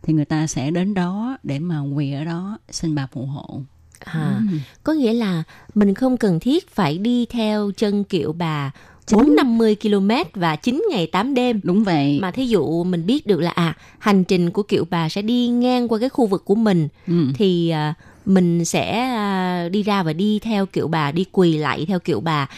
[0.03, 3.61] thì người ta sẽ đến đó để mà quỳ ở đó xin bà phù hộ
[4.05, 4.59] à, ừ.
[4.85, 5.43] có nghĩa là
[5.75, 8.71] mình không cần thiết phải đi theo chân kiệu bà
[9.13, 11.61] bốn năm mươi km và 9 ngày 8 đêm.
[11.63, 12.19] Đúng vậy.
[12.23, 15.49] Mà thí dụ mình biết được là à hành trình của kiệu bà sẽ đi
[15.49, 17.27] ngang qua cái khu vực của mình ừ.
[17.35, 17.95] thì à,
[18.27, 22.21] mình sẽ à, đi ra và đi theo kiệu bà đi quỳ lại theo kiệu
[22.21, 22.49] bà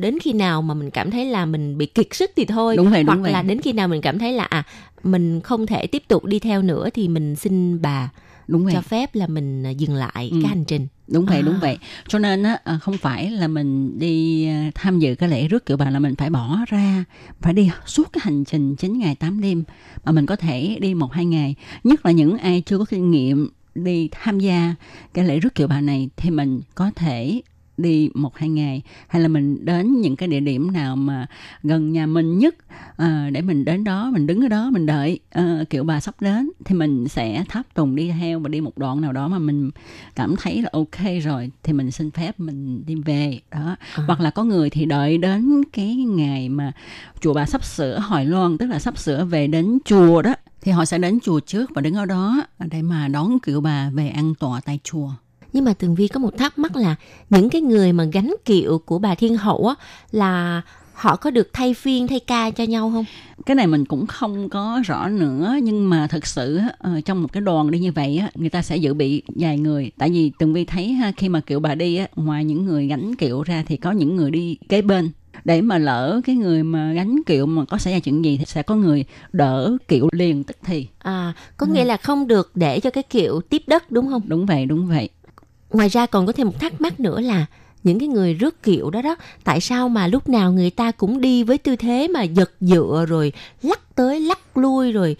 [0.00, 2.90] đến khi nào mà mình cảm thấy là mình bị kiệt sức thì thôi đúng
[2.90, 3.32] vậy, đúng hoặc vậy.
[3.32, 4.64] là đến khi nào mình cảm thấy là à
[5.02, 8.10] mình không thể tiếp tục đi theo nữa thì mình xin bà
[8.48, 8.74] đúng vậy.
[8.74, 10.38] cho phép là mình à, dừng lại ừ.
[10.42, 11.42] cái hành trình đúng vậy à.
[11.42, 11.78] đúng vậy
[12.08, 15.66] cho nên á à, không phải là mình đi à, tham dự cái lễ rước
[15.66, 17.04] kiểu bà là mình phải bỏ ra
[17.40, 19.64] phải đi suốt cái hành trình 9 ngày 8 đêm
[20.04, 21.54] mà mình có thể đi một hai ngày
[21.84, 24.74] nhất là những ai chưa có kinh nghiệm đi tham gia
[25.14, 27.42] cái lễ rước kiệu bà này thì mình có thể
[27.78, 28.82] đi một hai ngày?
[29.08, 31.26] Hay là mình đến những cái địa điểm nào mà
[31.62, 32.54] gần nhà mình nhất
[32.96, 36.14] à, để mình đến đó mình đứng ở đó mình đợi à, kiểu bà sắp
[36.20, 36.50] đến?
[36.64, 39.70] Thì mình sẽ tháp tùng đi theo và đi một đoạn nào đó mà mình
[40.14, 43.40] cảm thấy là ok rồi thì mình xin phép mình đi về.
[43.50, 43.76] Đó.
[43.94, 44.04] À.
[44.06, 46.72] hoặc là có người thì đợi đến cái ngày mà
[47.20, 50.72] chùa bà sắp sửa hỏi loan tức là sắp sửa về đến chùa đó thì
[50.72, 54.08] họ sẽ đến chùa trước và đứng ở đó để mà đón kiểu bà về
[54.08, 55.10] ăn tọa tại chùa
[55.52, 56.94] nhưng mà tường vi có một thắc mắc là
[57.30, 59.74] những cái người mà gánh kiệu của bà thiên hậu á
[60.10, 60.62] là
[60.98, 63.04] họ có được thay phiên thay ca cho nhau không?
[63.46, 66.60] Cái này mình cũng không có rõ nữa nhưng mà thật sự
[66.96, 69.58] uh, trong một cái đoàn đi như vậy á người ta sẽ dự bị vài
[69.58, 69.90] người.
[69.98, 73.14] Tại vì tường vi thấy khi mà kiệu bà đi á ngoài những người gánh
[73.14, 75.10] kiệu ra thì có những người đi kế bên.
[75.44, 78.44] Để mà lỡ cái người mà gánh kiệu mà có xảy ra chuyện gì thì
[78.44, 80.86] sẽ có người đỡ kiệu liền tức thì.
[80.98, 81.72] À có ừ.
[81.72, 84.22] nghĩa là không được để cho cái kiệu tiếp đất đúng không?
[84.26, 85.08] Đúng vậy đúng vậy
[85.70, 87.46] ngoài ra còn có thêm một thắc mắc nữa là
[87.82, 91.20] những cái người rước kiệu đó đó, tại sao mà lúc nào người ta cũng
[91.20, 95.16] đi với tư thế mà giật dựa rồi lắc tới lắc lui rồi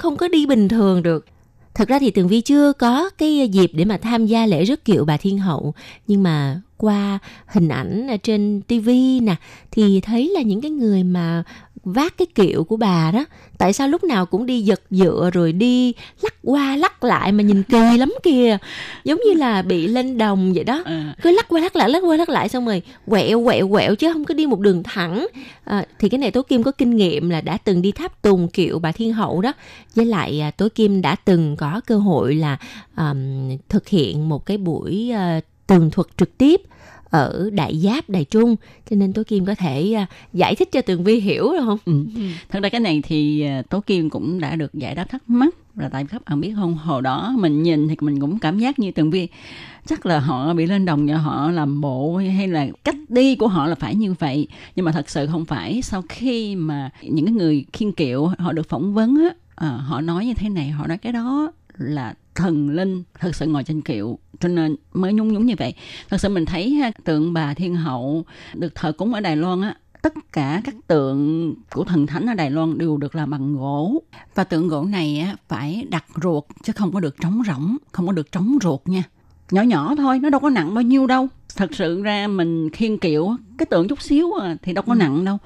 [0.00, 1.26] không có đi bình thường được.
[1.74, 4.84] Thật ra thì tường vi chưa có cái dịp để mà tham gia lễ rước
[4.84, 5.74] kiệu bà thiên hậu,
[6.06, 9.34] nhưng mà qua hình ảnh trên tivi nè,
[9.70, 11.42] thì thấy là những cái người mà
[11.84, 13.24] vác cái kiệu của bà đó.
[13.58, 17.42] Tại sao lúc nào cũng đi giật dựa rồi đi lắc qua lắc lại mà
[17.42, 18.58] nhìn kỳ lắm kìa.
[19.04, 20.82] Giống như là bị lên đồng vậy đó.
[20.84, 23.94] À, cứ lắc qua lắc lại lắc qua lắc lại xong rồi quẹo quẹo quẹo
[23.94, 25.26] chứ không có đi một đường thẳng.
[25.64, 28.48] À, thì cái này tố kim có kinh nghiệm là đã từng đi tháp tùng
[28.48, 29.52] kiệu bà thiên hậu đó.
[29.94, 32.56] Với lại à, tố kim đã từng có cơ hội là
[32.94, 36.60] ờm, thực hiện một cái buổi à, tường thuật trực tiếp
[37.12, 38.56] ở đại giáp đại trung.
[38.90, 41.78] Cho nên tố kim có thể à, giải thích cho tường vi hiểu được không?
[41.84, 42.04] Ừ.
[42.48, 45.54] thật ra cái này thì à, tố kim cũng đã được giải đáp thắc mắc.
[45.76, 48.78] Là tại các bạn biết không hồi đó mình nhìn thì mình cũng cảm giác
[48.78, 49.28] như tường vi
[49.86, 53.48] chắc là họ bị lên đồng cho họ làm bộ hay là cách đi của
[53.48, 54.48] họ là phải như vậy.
[54.76, 55.82] Nhưng mà thật sự không phải.
[55.82, 60.00] Sau khi mà những cái người khiên kiệu họ được phỏng vấn á à, họ
[60.00, 63.80] nói như thế này họ nói cái đó là thần linh thật sự ngồi trên
[63.80, 65.74] kiệu cho nên mới nhung nhúng như vậy.
[66.08, 68.24] Thật sự mình thấy ha, tượng bà thiên hậu
[68.54, 72.34] được thờ cúng ở đài loan á tất cả các tượng của thần thánh ở
[72.34, 74.02] Đài Loan đều được làm bằng gỗ.
[74.34, 78.06] Và tượng gỗ này á, phải đặt ruột chứ không có được trống rỗng không
[78.06, 79.02] có được trống ruột nha.
[79.50, 81.28] Nhỏ nhỏ thôi nó đâu có nặng bao nhiêu đâu.
[81.56, 85.24] Thật sự ra mình khiên kiệu cái tượng chút xíu à, thì đâu có nặng
[85.24, 85.38] đâu.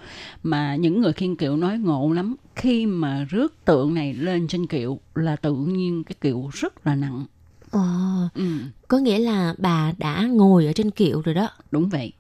[0.43, 4.67] Mà những người khiên kiệu nói ngộ lắm khi mà rước tượng này lên trên
[4.67, 7.25] kiệu là tự nhiên cái kiệu rất là nặng.
[7.71, 8.45] Ờ, ừ.
[8.89, 11.49] có nghĩa là bà đã ngồi ở trên kiệu rồi đó.
[11.71, 12.13] Đúng vậy.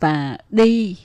[0.00, 0.96] Và đi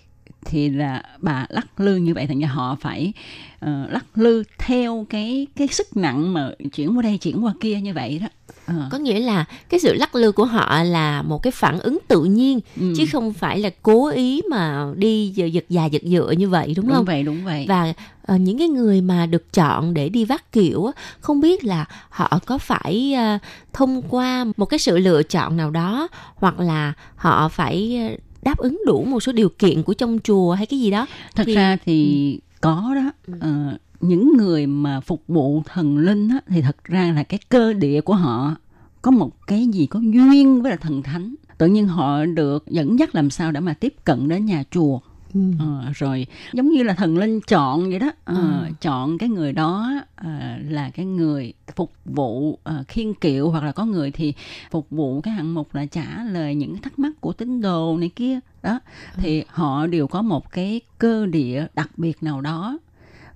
[0.45, 3.13] thì là bà lắc lư như vậy thành ra họ phải
[3.59, 7.79] ờ, lắc lư theo cái cái sức nặng mà chuyển qua đây chuyển qua kia
[7.81, 8.27] như vậy đó.
[8.65, 11.97] Ờ, có nghĩa là cái sự lắc lư của họ là một cái phản ứng
[12.07, 16.31] tự nhiên ừ, chứ không phải là cố ý mà đi giật già giật dựa
[16.37, 17.05] như vậy đúng đúng không?
[17.05, 17.65] vậy đúng vậy.
[17.67, 21.63] Và ờ, những cái người mà được chọn để đi vác kiệu á, không biết
[21.63, 23.37] là họ có phải ờ,
[23.73, 28.57] thông qua một cái sự lựa chọn nào đó hoặc là họ phải ờ, đáp
[28.57, 31.05] ứng đủ một số điều kiện của trong chùa hay cái gì đó.
[31.35, 33.11] Thật thì- ra thì có đó.
[33.27, 33.33] Ừ.
[33.41, 37.73] Ờ, những người mà phục vụ thần linh á, thì thật ra là cái cơ
[37.73, 38.55] địa của họ
[39.01, 41.35] có một cái gì có duyên với là thần thánh.
[41.57, 44.99] Tự nhiên họ được dẫn dắt làm sao để mà tiếp cận đến nhà chùa
[45.33, 45.39] Ừ.
[45.59, 48.73] Ờ, rồi giống như là thần linh chọn vậy đó Ờ, Ừ.
[48.81, 50.29] chọn cái người đó ờ,
[50.69, 54.33] là cái người phục vụ uh, khiên kiệu hoặc là có người thì
[54.71, 58.09] phục vụ cái hạng mục là trả lời những thắc mắc của tín đồ này
[58.15, 58.79] kia đó
[59.17, 62.77] thì họ đều có một cái cơ địa đặc biệt nào đó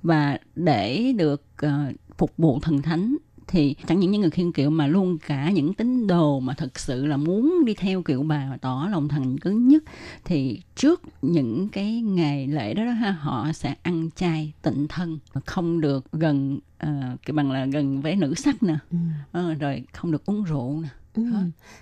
[0.04, 1.80] và để được ờ,
[2.18, 3.16] phục vụ thần thánh
[3.48, 6.80] thì chẳng những những người khiên kiệu mà luôn cả những tín đồ mà thực
[6.80, 9.84] sự là muốn đi theo kiệu bà và tỏ lòng thành cứng nhất
[10.26, 15.20] thì trước những cái ngày lễ đó, đó ha, họ sẽ ăn chay tịnh thân
[15.46, 16.90] không được gần ờ,
[17.26, 18.98] cái bằng là gần với nữ sắc nè Ừ.
[19.32, 21.24] Ờ, rồi không được uống rượu nè Ừ.
[21.24, 21.40] Hả?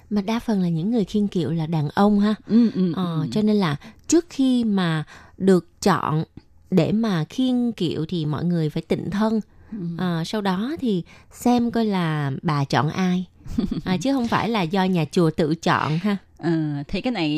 [0.09, 3.21] mà đa phần là những người khiên kiệu là đàn ông ha ừ, ừ, Ờ,
[3.21, 3.27] ừ.
[3.31, 3.75] cho nên là
[4.07, 5.03] trước khi mà
[5.37, 6.23] được chọn
[6.71, 9.39] để mà khiêng kiệu thì mọi người phải tịnh thân
[9.71, 9.77] Ừ.
[9.97, 13.25] Ờ, sau đó thì xem coi là bà chọn ai.
[13.85, 16.17] À, chứ không phải là do nhà chùa tự chọn ha.
[16.37, 16.51] Ờ,
[16.87, 17.29] thì cái này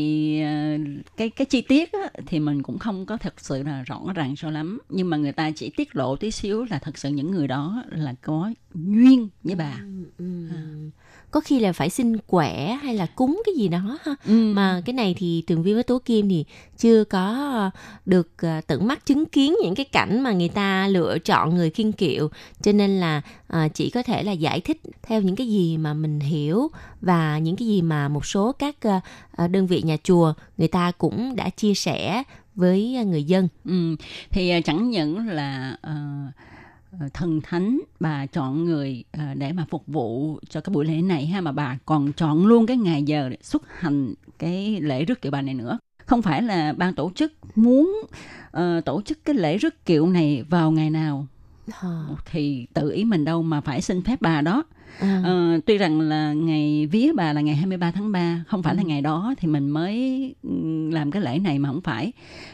[0.43, 0.77] ờ,
[1.17, 4.35] cái cái chi tiết á, thì mình cũng không có thật sự là rõ ràng
[4.37, 4.79] cho lắm.
[4.89, 7.83] Nhưng mà người ta chỉ tiết lộ tí xíu là thật sự những người đó
[7.89, 9.79] là có duyên với bà.
[10.17, 10.25] Ừ.
[11.33, 14.33] có khi là phải xin quẻ hay là cúng cái gì đó ha ừ.
[14.55, 16.45] mà cái này thì tường vi với tố kim thì
[16.77, 17.71] chưa có
[18.05, 21.69] được ờ, tận mắt chứng kiến những cái cảnh mà người ta lựa chọn người
[21.69, 22.29] khiên kiệu
[22.61, 25.93] cho nên là ờ, chỉ có thể là giải thích theo những cái gì mà
[25.93, 26.67] mình hiểu
[27.01, 28.75] và những cái gì mà một số các
[29.35, 32.23] ờ, đơn vị nhà chùa người ta cũng đã chia sẻ
[32.55, 33.95] với người dân Ừ.
[34.29, 35.93] thì chẳng những là ờ,
[37.13, 41.25] thần thánh bà chọn người ờ, để mà phục vụ cho cái buổi lễ này
[41.25, 45.21] ha mà bà còn chọn luôn cái ngày giờ để xuất hành cái lễ rước
[45.21, 45.79] kiệu bà này nữa.
[46.05, 48.01] Không phải là ban tổ chức muốn
[48.51, 51.27] ờ, tổ chức cái lễ rước kiệu này vào ngày nào
[51.81, 54.63] Ờ, thì tự ý mình đâu mà phải xin phép bà đó
[54.99, 58.75] à, Ờ, tuy rằng là ngày vía bà là ngày 23 tháng 3 không phải
[58.75, 58.87] là Ừ.
[58.87, 59.95] ngày đó thì mình mới
[60.43, 62.11] ừm, làm cái lễ này mà không phải.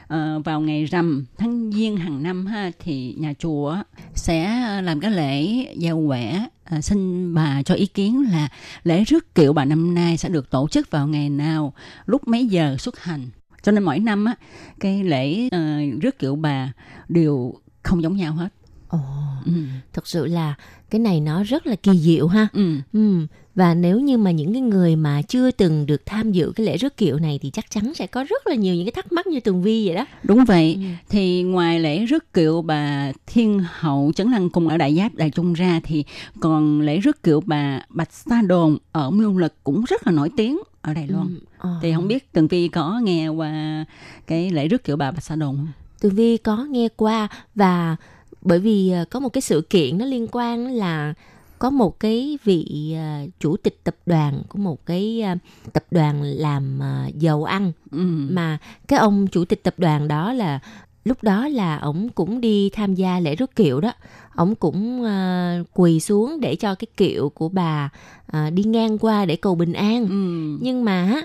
[0.08, 3.78] Ờ, vào ngày rằm tháng giêng hàng năm ha thì nhà chùa
[4.16, 8.48] sẽ làm cái lễ giao quẻ à, xin bà cho ý kiến là
[8.84, 11.74] lễ rước kiệu bà năm nay sẽ được tổ chức vào ngày nào
[12.06, 13.30] lúc mấy giờ xuất hành.
[13.64, 14.36] Cho nên mỗi năm á
[14.80, 16.74] cái lễ ờ, rước kiệu bà
[17.10, 18.50] đều không giống nhau hết
[18.90, 19.00] ồ,
[19.46, 19.52] ừ.
[19.94, 20.56] thật sự là
[20.90, 22.76] cái này nó rất là kỳ diệu ha Ừ.
[22.94, 23.26] Ừ,
[23.56, 26.78] và nếu như mà những cái người mà chưa từng được tham dự cái lễ
[26.78, 29.28] rước kiệu này thì chắc chắn sẽ có rất là nhiều những cái thắc mắc
[29.28, 30.06] như Tường Vi vậy đó.
[30.24, 30.74] Đúng vậy.
[30.76, 30.82] Ừ.
[31.10, 35.30] Thì ngoài lễ rước kiệu bà Thiên Hậu Trấn Lăng Cung ở Đại Giáp Đại
[35.30, 36.04] Trung ra thì
[36.40, 40.30] còn lễ rước kiệu bà Bạch Sa Đồn ở Miêu Lực cũng rất là nổi
[40.38, 41.28] tiếng ở Đài Loan.
[41.28, 41.80] Ừ, ờ.
[41.82, 43.86] Thì không biết Tường Vi có nghe qua
[44.28, 45.68] cái lễ rước kiệu bà Bạch Sa Đồn không?
[46.00, 47.96] Tường Vi có nghe qua và
[48.42, 51.14] bởi vì à, có một cái sự kiện nó liên quan là
[51.60, 55.36] có một cái vị à, chủ tịch tập đoàn của một cái à,
[55.74, 56.80] tập đoàn làm
[57.18, 58.06] dầu ăn Ừ.
[58.30, 60.60] mà cái ông chủ tịch tập đoàn đó là
[61.06, 63.92] lúc đó là ổng cũng đi tham gia lễ rước kiệu đó
[64.36, 65.04] ổng cũng
[65.74, 67.90] quỳ xuống để cho cái kiệu của bà
[68.54, 70.58] đi ngang qua để cầu bình an Ừ.
[70.62, 71.22] nhưng mà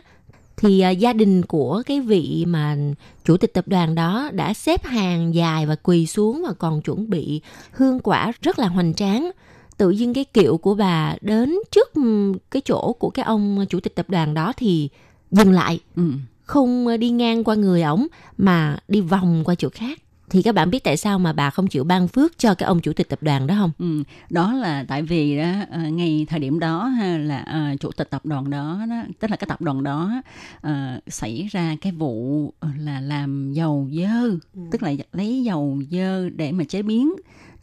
[0.64, 2.76] thì à, gia đình của cái vị mà
[3.24, 7.10] chủ tịch tập đoàn đó đã xếp hàng dài và quỳ xuống và còn chuẩn
[7.10, 7.40] bị
[7.72, 9.30] hương quả rất là hoành tráng.
[9.76, 13.80] Tự dưng cái kiệu của bà đến trước ừm, cái chỗ của cái ông chủ
[13.80, 14.88] tịch tập đoàn đó thì
[15.30, 15.80] dừng lại.
[15.96, 16.02] Ừ.
[16.44, 18.06] không đi ngang qua người ổng
[18.36, 19.98] mà đi vòng qua chỗ khác
[20.30, 22.80] thì các bạn biết tại sao mà bà không chịu ban phước cho cái ông
[22.80, 23.70] chủ tịch tập đoàn đó không?
[23.78, 27.90] Ừ, đó là tại vì đó ờ, ngay thời điểm đó ha, là ờ, chủ
[27.92, 30.22] tịch tập đoàn đó, đó tức là cái tập đoàn đó
[30.60, 34.30] ờ, xảy ra cái vụ là làm dầu dơ
[34.70, 37.12] tức là lấy dầu dơ để mà chế biến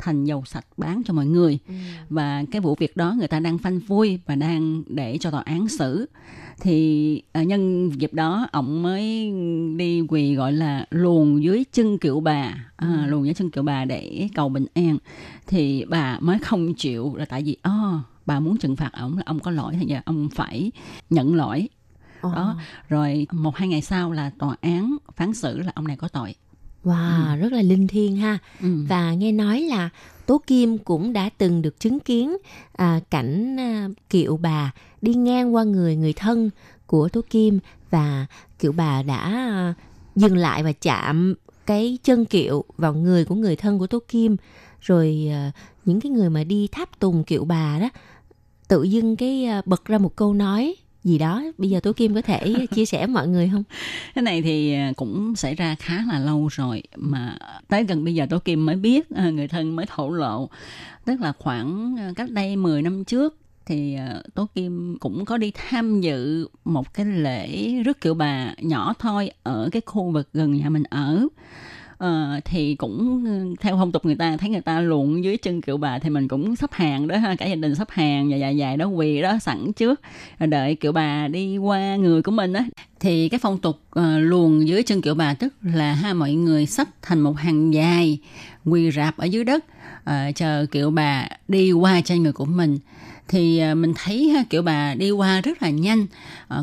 [0.02, 1.60] thành dầu sạch bán cho mọi người.
[2.10, 5.42] Và cái vụ việc đó người ta đang phanh phui và đang để cho tòa
[5.42, 6.06] án xử.
[6.62, 9.32] Thì ờ, nhân dịp đó ổng mới
[9.78, 13.86] đi quỳ gọi là luồn dưới chân kiệu bà à, luồn dưới chân kiệu bà
[13.86, 14.98] để cầu bình an.
[15.48, 19.24] Thì bà mới không chịu là tại vì oh, bà muốn trừng phạt ổng là
[19.26, 20.72] ông có lỗi thì giờ ông phải
[21.10, 21.70] nhận lỗi.
[22.24, 22.56] Đó
[22.90, 26.36] rồi một hai ngày sau là tòa án phán xử là ông này có tội
[26.84, 28.38] Wow, rất là linh thiêng ha.
[28.62, 28.86] Ừ.
[28.88, 29.90] Và nghe nói là
[30.26, 32.38] Tố Kim cũng đã từng được chứng kiến
[32.74, 34.72] à, cảnh à, kiệu bà
[35.02, 36.50] đi ngang qua người người thân
[36.86, 37.60] của Tố Kim
[37.90, 38.26] và
[38.60, 39.74] kiệu bà đã à,
[40.16, 41.34] dừng lại và chạm
[41.66, 44.38] cái chân kiệu vào người của người thân của Tố Kim.
[44.82, 45.52] Rồi à,
[45.86, 47.90] những cái người mà đi tháp tùng kiệu bà đó
[48.68, 51.44] tự dưng cái à, bật ra một câu nói gì đó.
[51.58, 53.64] Bây giờ tú Kim có thể chia sẻ mọi người không?
[54.16, 57.38] cái này thì à, cũng xảy ra khá là lâu rồi mà
[57.68, 60.50] tới gần bây giờ tú Kim mới biết à, người thân mới thổ lộ
[61.06, 63.98] tức là khoảng à, cách đây 10 năm trước thì
[64.34, 69.32] Tố Kim cũng có đi tham dự một cái lễ rước kiệu bà nhỏ thôi
[69.44, 71.28] ở cái khu vực gần nhà mình ở
[72.06, 75.62] uh, thì cũng ừ, theo phong tục người ta thấy người ta luồn dưới chân
[75.62, 78.40] kiệu bà thì mình cũng sắp hàng đó ha cả gia đình sắp hàng dài
[78.40, 80.02] dài dài đó quỳ đó sẵn trước.
[80.40, 82.66] Đợi kiệu bà đi qua người của mình á.
[83.00, 86.66] Thì cái phong tục uh, luồn dưới chân kiệu bà tức là ha mọi người
[86.66, 88.20] sắp thành một hàng dài
[88.66, 89.66] quỳ rạp ở dưới đất
[90.10, 92.80] uh, chờ kiệu bà đi qua trên người của mình.
[93.28, 96.06] Thì mình thấy ha, kiệu bà đi qua rất là nhanh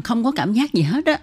[0.04, 1.18] không có cảm giác gì hết á.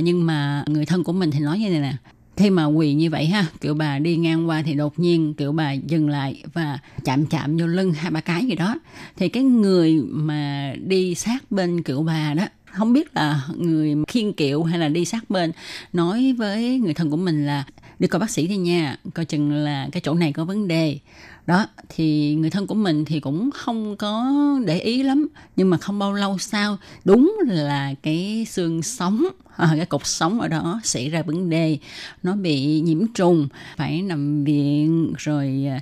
[0.00, 1.94] Nhưng mà người thân của mình thì nói như này nè
[2.36, 5.52] khi mà quỳ như vậy ha, kiểu bà đi ngang qua thì đột nhiên kiểu
[5.52, 8.78] bà dừng lại và chạm chạm vô lưng hai ba cái gì đó.
[9.16, 14.32] Thì cái người mà đi sát bên kiểu bà đó, không biết là người khiên
[14.32, 15.52] kiệu hay là đi sát bên,
[15.92, 17.64] nói với người thân của mình là
[18.02, 20.98] đi coi bác sĩ đi nha coi chừng là cái chỗ này có vấn đề.
[21.46, 24.32] Đó thì người thân của mình thì cũng không có
[24.64, 29.24] để ý lắm nhưng mà không bao lâu sau đúng là cái xương sống
[29.56, 31.78] à, cái cột sống ở đó xảy ra vấn đề.
[32.22, 35.80] Nó bị nhiễm trùng phải nằm viện rồi à,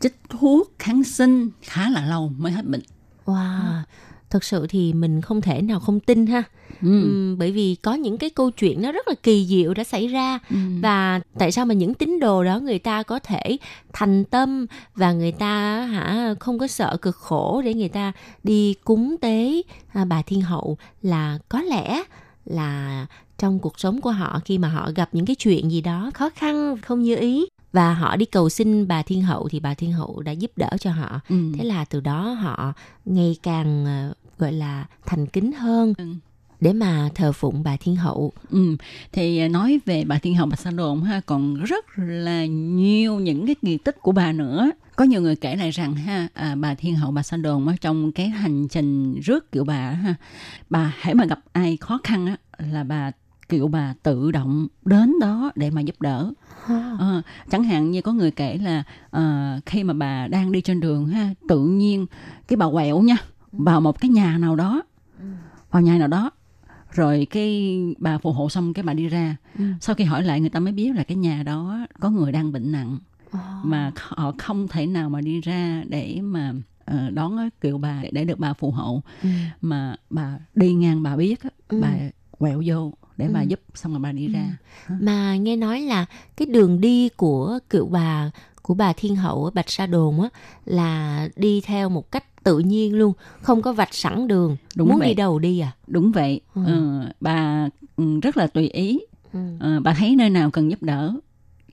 [0.00, 2.82] chích thuốc kháng sinh khá là lâu mới hết bệnh.
[3.24, 3.82] Wow,
[4.30, 6.42] thật sự thì mình không thể nào không tin ha
[6.82, 7.34] ừ.
[7.38, 10.38] Bởi vì có những cái câu chuyện nó rất là kỳ diệu đã xảy ra
[10.50, 10.56] Ừ.
[10.82, 13.56] và tại sao mà những tín đồ đó người ta có thể
[13.92, 18.12] thành tâm và người ta hả không có sợ cực khổ để người ta
[18.44, 19.62] đi cúng tế
[19.92, 22.02] à, bà thiên hậu là có lẽ
[22.44, 23.06] là
[23.38, 26.30] trong cuộc sống của họ khi mà họ gặp những cái chuyện gì đó khó
[26.34, 29.92] khăn không như ý và họ đi cầu xin bà thiên hậu thì bà thiên
[29.92, 31.36] hậu đã giúp đỡ cho họ Ừ.
[31.58, 32.72] thế là từ đó họ
[33.04, 36.04] ngày càng ờ, gọi là thành kính hơn Ừ.
[36.62, 38.76] để mà thờ phụng bà thiên hậu Ừ.
[39.12, 43.20] Thì à, nói về bà Thiên Hậu Bạch Sa Đồn ha còn rất là nhiều
[43.20, 44.70] những cái kỳ tích của bà nữa.
[44.96, 48.12] Có nhiều người kể lại rằng ha à, bà Thiên Hậu Bạch Sa Đồn trong
[48.12, 50.14] cái hành trình rước kiệu bà ha
[50.70, 53.10] bà hãy mà gặp ai khó khăn á là bà
[53.48, 56.30] kiệu bà tự động đến đó để mà giúp đỡ.
[56.98, 60.80] Ờ, chẳng hạn như có người kể là ờ, khi mà bà đang đi trên
[60.80, 62.06] đường ha tự nhiên
[62.48, 63.16] cái bà quẹo nha
[63.52, 64.82] vào một cái nhà nào đó
[65.70, 66.30] vào nhà nào đó
[66.94, 69.64] rồi cái bà phù hộ xong cái bà đi ra Ừ.
[69.80, 72.52] sau khi hỏi lại người ta mới biết là cái nhà đó có người đang
[72.52, 72.98] bệnh nặng
[73.62, 76.52] mà họ không thể nào mà đi ra để mà
[76.84, 79.28] ờ, đón kiệu bà để, để được bà phù hộ Ừ.
[79.60, 81.80] mà bà đi ngang bà biết Ừ.
[81.80, 81.94] bà
[82.30, 83.46] quẹo vô để bà Ừ.
[83.48, 84.56] giúp xong rồi bà đi ra
[85.00, 88.30] mà nghe nói là cái đường đi của cựu bà
[88.62, 90.28] của bà thiên hậu ở bạch sa đồn á
[90.64, 93.12] là đi theo một cách tự nhiên luôn
[93.42, 95.08] không có vạch sẵn đường Đúng muốn vậy.
[95.08, 96.62] đi đâu đi à đúng vậy Ừ.
[96.66, 99.00] Ờ, bà ừ, rất là tùy ý
[99.32, 99.38] ừ.
[99.60, 101.12] Ờ, bà thấy nơi nào cần giúp đỡ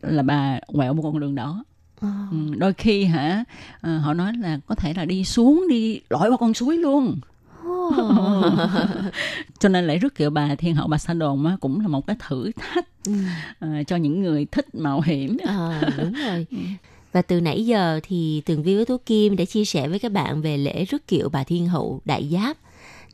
[0.02, 1.64] là bà quẹo một con đường đỏ
[2.02, 2.28] À.
[2.32, 3.44] ừ, đôi khi hả
[3.82, 7.20] ờ, họ nói là có thể là đi xuống đi lội qua con suối luôn
[9.60, 12.08] cho nên lễ rước kiệu bà thiên hậu bà sa đồn á, cũng là một
[12.08, 13.14] cái thử thách Ừ.
[13.60, 16.46] ờ, cho những người thích mạo hiểm Ờ, đúng rồi.
[17.12, 20.12] Và từ nãy giờ thì Tường Vi với Tú Kim đã chia sẻ với các
[20.12, 22.58] bạn về lễ rước kiệu bà Thiên Hậu Đại Giáp.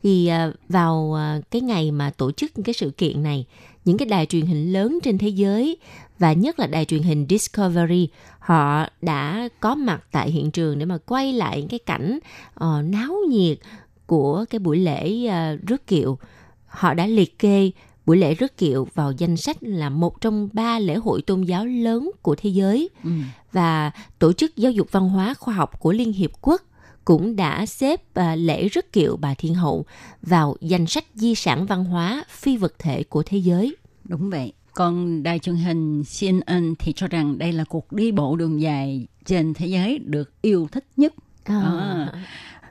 [0.02, 3.46] Thì à, vào à, cái ngày mà tổ chức cái sự kiện này,
[3.84, 5.76] những cái đài truyền hình lớn trên thế giới
[6.18, 10.84] và nhất là đài truyền hình Discovery, họ đã có mặt tại hiện trường để
[10.84, 12.18] mà quay lại cái cảnh
[12.54, 13.58] uh, náo nhiệt
[14.06, 16.18] của cái buổi lễ uh, rước kiệu.
[16.66, 17.70] Họ đã liệt kê
[18.06, 21.66] buổi lễ rước kiệu vào danh sách là một trong ba lễ hội tôn giáo
[21.66, 23.10] lớn của thế giới ừ.
[23.52, 26.62] và tổ chức giáo dục văn hóa khoa học của Liên Hiệp Quốc
[27.04, 29.84] cũng đã xếp à, lễ rước kiệu bà Thiên Hậu
[30.22, 33.76] vào danh sách di sản văn hóa phi vật thể của thế giới.
[34.04, 38.36] đúng vậy còn đài truyền hình CNN thì cho rằng đây là cuộc đi bộ
[38.36, 42.12] đường dài trên thế giới được yêu thích nhất À.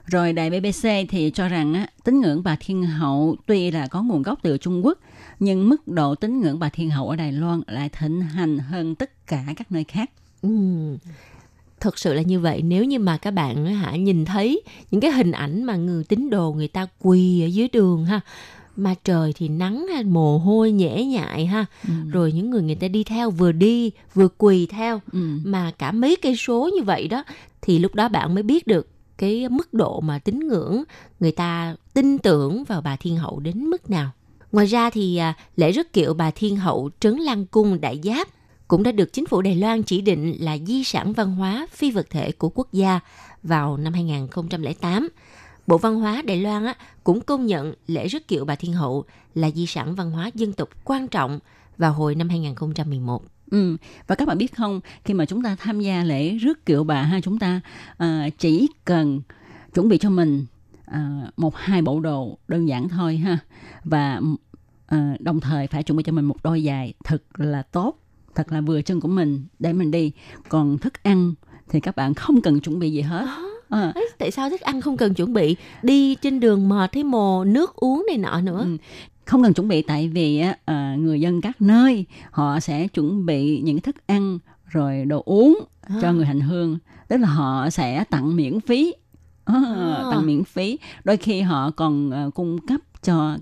[0.06, 4.02] Rồi đài BBC thì cho rằng á, tín ngưỡng bà Thiên Hậu tuy là có
[4.02, 4.98] nguồn gốc từ Trung Quốc,
[5.40, 8.94] nhưng mức độ tín ngưỡng bà Thiên Hậu ở Đài Loan lại thịnh hành hơn
[8.94, 10.10] tất cả các nơi khác.
[10.42, 10.96] Ừm,
[11.80, 15.10] Thật sự là như vậy nếu như mà các bạn hả nhìn thấy những cái
[15.12, 18.20] hình ảnh mà người tín đồ người ta quỳ ở dưới đường ha
[18.76, 21.64] mà trời thì nắng ha, mồ hôi nhễ nhại ha
[22.10, 25.18] rồi những người người ta đi theo vừa đi vừa quỳ theo Ừ.
[25.44, 27.24] mà cả mấy cây số như vậy đó
[27.62, 30.82] thì lúc đó bạn mới biết được cái mức độ mà tín ngưỡng
[31.20, 34.10] người ta tin tưởng vào bà thiên hậu đến mức nào
[34.52, 38.28] ngoài ra thì à, lễ rước kiệu bà thiên hậu trấn lăng cung đại giáp
[38.68, 41.90] cũng đã được chính phủ Đài Loan chỉ định là di sản văn hóa phi
[41.90, 43.00] vật thể của quốc gia
[43.42, 45.08] vào năm 2008.
[45.66, 46.74] Bộ Văn hóa Đài Loan á,
[47.04, 50.52] cũng công nhận lễ rước kiệu bà Thiên Hậu là di sản văn hóa dân
[50.52, 51.38] tộc quan trọng
[51.78, 53.24] vào hồi năm 2011.
[53.50, 53.76] Ừ.
[54.06, 57.02] Và các bạn biết không, khi mà chúng ta tham gia lễ rước kiệu bà
[57.02, 57.60] ha, chúng ta
[58.02, 59.20] uh, chỉ cần
[59.74, 60.46] chuẩn bị cho mình
[60.86, 63.38] à, một hai bộ đồ đơn giản thôi ha,
[63.84, 64.20] và
[64.86, 67.98] à, đồng thời phải chuẩn bị cho mình một đôi giày thật là tốt,
[68.34, 70.12] thật là vừa chân của mình để mình đi.
[70.48, 71.34] Còn thức ăn
[71.68, 73.26] thì các bạn không cần chuẩn bị gì hết.
[73.68, 75.56] À, Ấy, tại sao thức ăn không cần chuẩn bị?
[75.82, 78.60] Đi trên đường mệt thấy mồ, nước uống này nọ nữa.
[78.64, 78.76] Ừ.
[79.24, 83.60] không cần chuẩn bị tại vì à, người dân các nơi họ sẽ chuẩn bị
[83.60, 85.58] những thức ăn rồi đồ uống
[86.02, 86.78] cho người hành hương
[87.08, 88.94] tức là họ sẽ tặng miễn phí
[89.46, 90.04] À, À.
[90.10, 90.78] tặng miễn phí.
[91.04, 93.36] Đôi khi họ còn à, cung cấp cho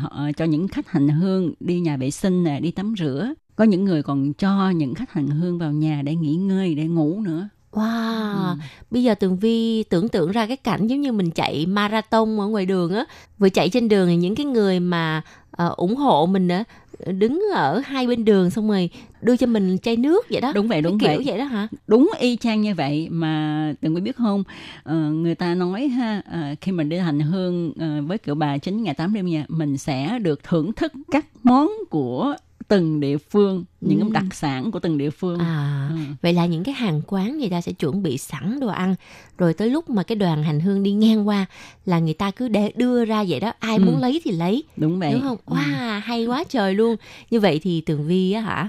[0.00, 3.32] họ cho những khách hành hương đi nhà vệ sinh nè đi tắm rửa.
[3.56, 6.84] Có những người còn cho những khách hành hương vào nhà để nghỉ ngơi để
[6.86, 7.48] ngủ nữa.
[7.72, 8.54] Wow, Ừ.
[8.90, 12.46] bây giờ Tường Vi tưởng tượng ra cái cảnh giống như mình chạy marathon ở
[12.46, 13.04] ngoài đường á,
[13.38, 16.64] vừa chạy trên đường thì những cái người mà ờ, ủng hộ mình á
[17.06, 18.90] đứng ở hai bên đường xong rồi
[19.22, 20.52] đưa cho mình chai nước vậy đó.
[20.54, 21.68] đúng vậy đúng cái kiểu vậy vậy đó hả?
[21.86, 24.44] đúng y chang như vậy mà từng quý biết không
[24.82, 28.58] ờ, người ta nói ha ờ, khi mình đi hành hương ờ, với kiểu bà
[28.58, 32.34] chín ngày tám đêm nha mình sẽ được thưởng thức các món của
[32.70, 34.04] từng địa phương những Ừ.
[34.04, 35.96] cái đặc sản của từng địa phương À, Ừ.
[36.22, 38.94] vậy là những cái hàng quán người ta sẽ chuẩn bị sẵn đồ ăn
[39.38, 41.46] rồi tới lúc mà cái đoàn hành hương đi ngang qua
[41.84, 43.82] là người ta cứ để đưa ra vậy đó, ai Ừ.
[43.84, 44.62] muốn lấy thì lấy.
[44.76, 45.36] đúng vậy đúng không?
[45.46, 45.54] Ừ.
[45.54, 46.96] Wow, hay quá trời luôn.
[47.30, 48.68] Như vậy thì Tường Vi á hả,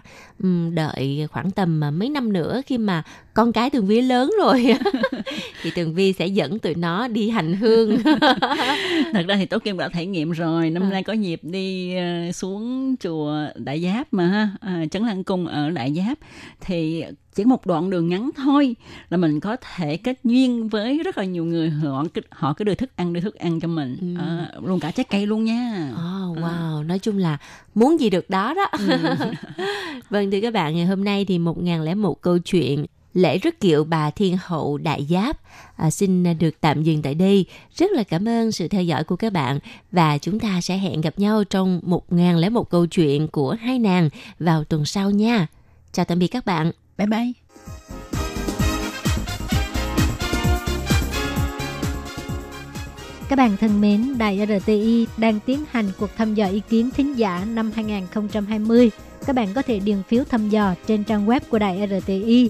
[0.74, 3.04] đợi khoảng tầm mà mấy năm nữa khi mà
[3.34, 4.76] con cái Tường Vi lớn rồi.
[5.64, 7.98] Thì Tường Vi sẽ dẫn tụi nó đi hành hương.
[9.14, 10.70] thật ra thì Tố Kim đã trải nghiệm rồi.
[10.70, 10.90] Năm À.
[10.90, 14.50] nay có dịp đi ờ, xuống chùa Đại Giáp mà ha.
[14.62, 16.18] À, Trấn Lăng Cung ở Đại Giáp.
[16.62, 17.04] Thì
[17.36, 18.76] chỉ một đoạn đường ngắn thôi
[19.10, 21.70] là mình có thể kết duyên với rất là nhiều người.
[21.70, 23.98] Họ cứ, họ cứ đưa thức ăn đưa thức ăn cho mình.
[24.00, 24.22] Ừ.
[24.22, 25.92] À, luôn cả trái cây luôn nha.
[25.94, 27.38] Oh, wow, nói chung là
[27.76, 28.68] muốn gì được đó đó.
[30.10, 34.10] vâng thưa các bạn, ngày hôm nay thì 1001 câu chuyện lễ rước kiệu bà
[34.10, 35.38] Thiên Hậu Đại Giáp
[35.76, 37.46] à, xin được tạm dừng tại đây.
[37.76, 39.60] Rất là cảm ơn sự theo dõi của các bạn
[39.92, 44.10] và chúng ta sẽ hẹn gặp nhau trong 1001 câu chuyện của hai nàng
[44.40, 45.48] vào tuần sau nha.
[45.92, 46.72] Chào tạm biệt các bạn.
[46.98, 47.32] bye bye
[53.30, 57.18] Các bạn thân mến, Đài RTI đang tiến hành cuộc thăm dò ý kiến thính
[57.18, 58.90] giả năm 2020.
[59.26, 62.50] Các bạn có thể điền phiếu thăm dò trên trang web của Đài RTI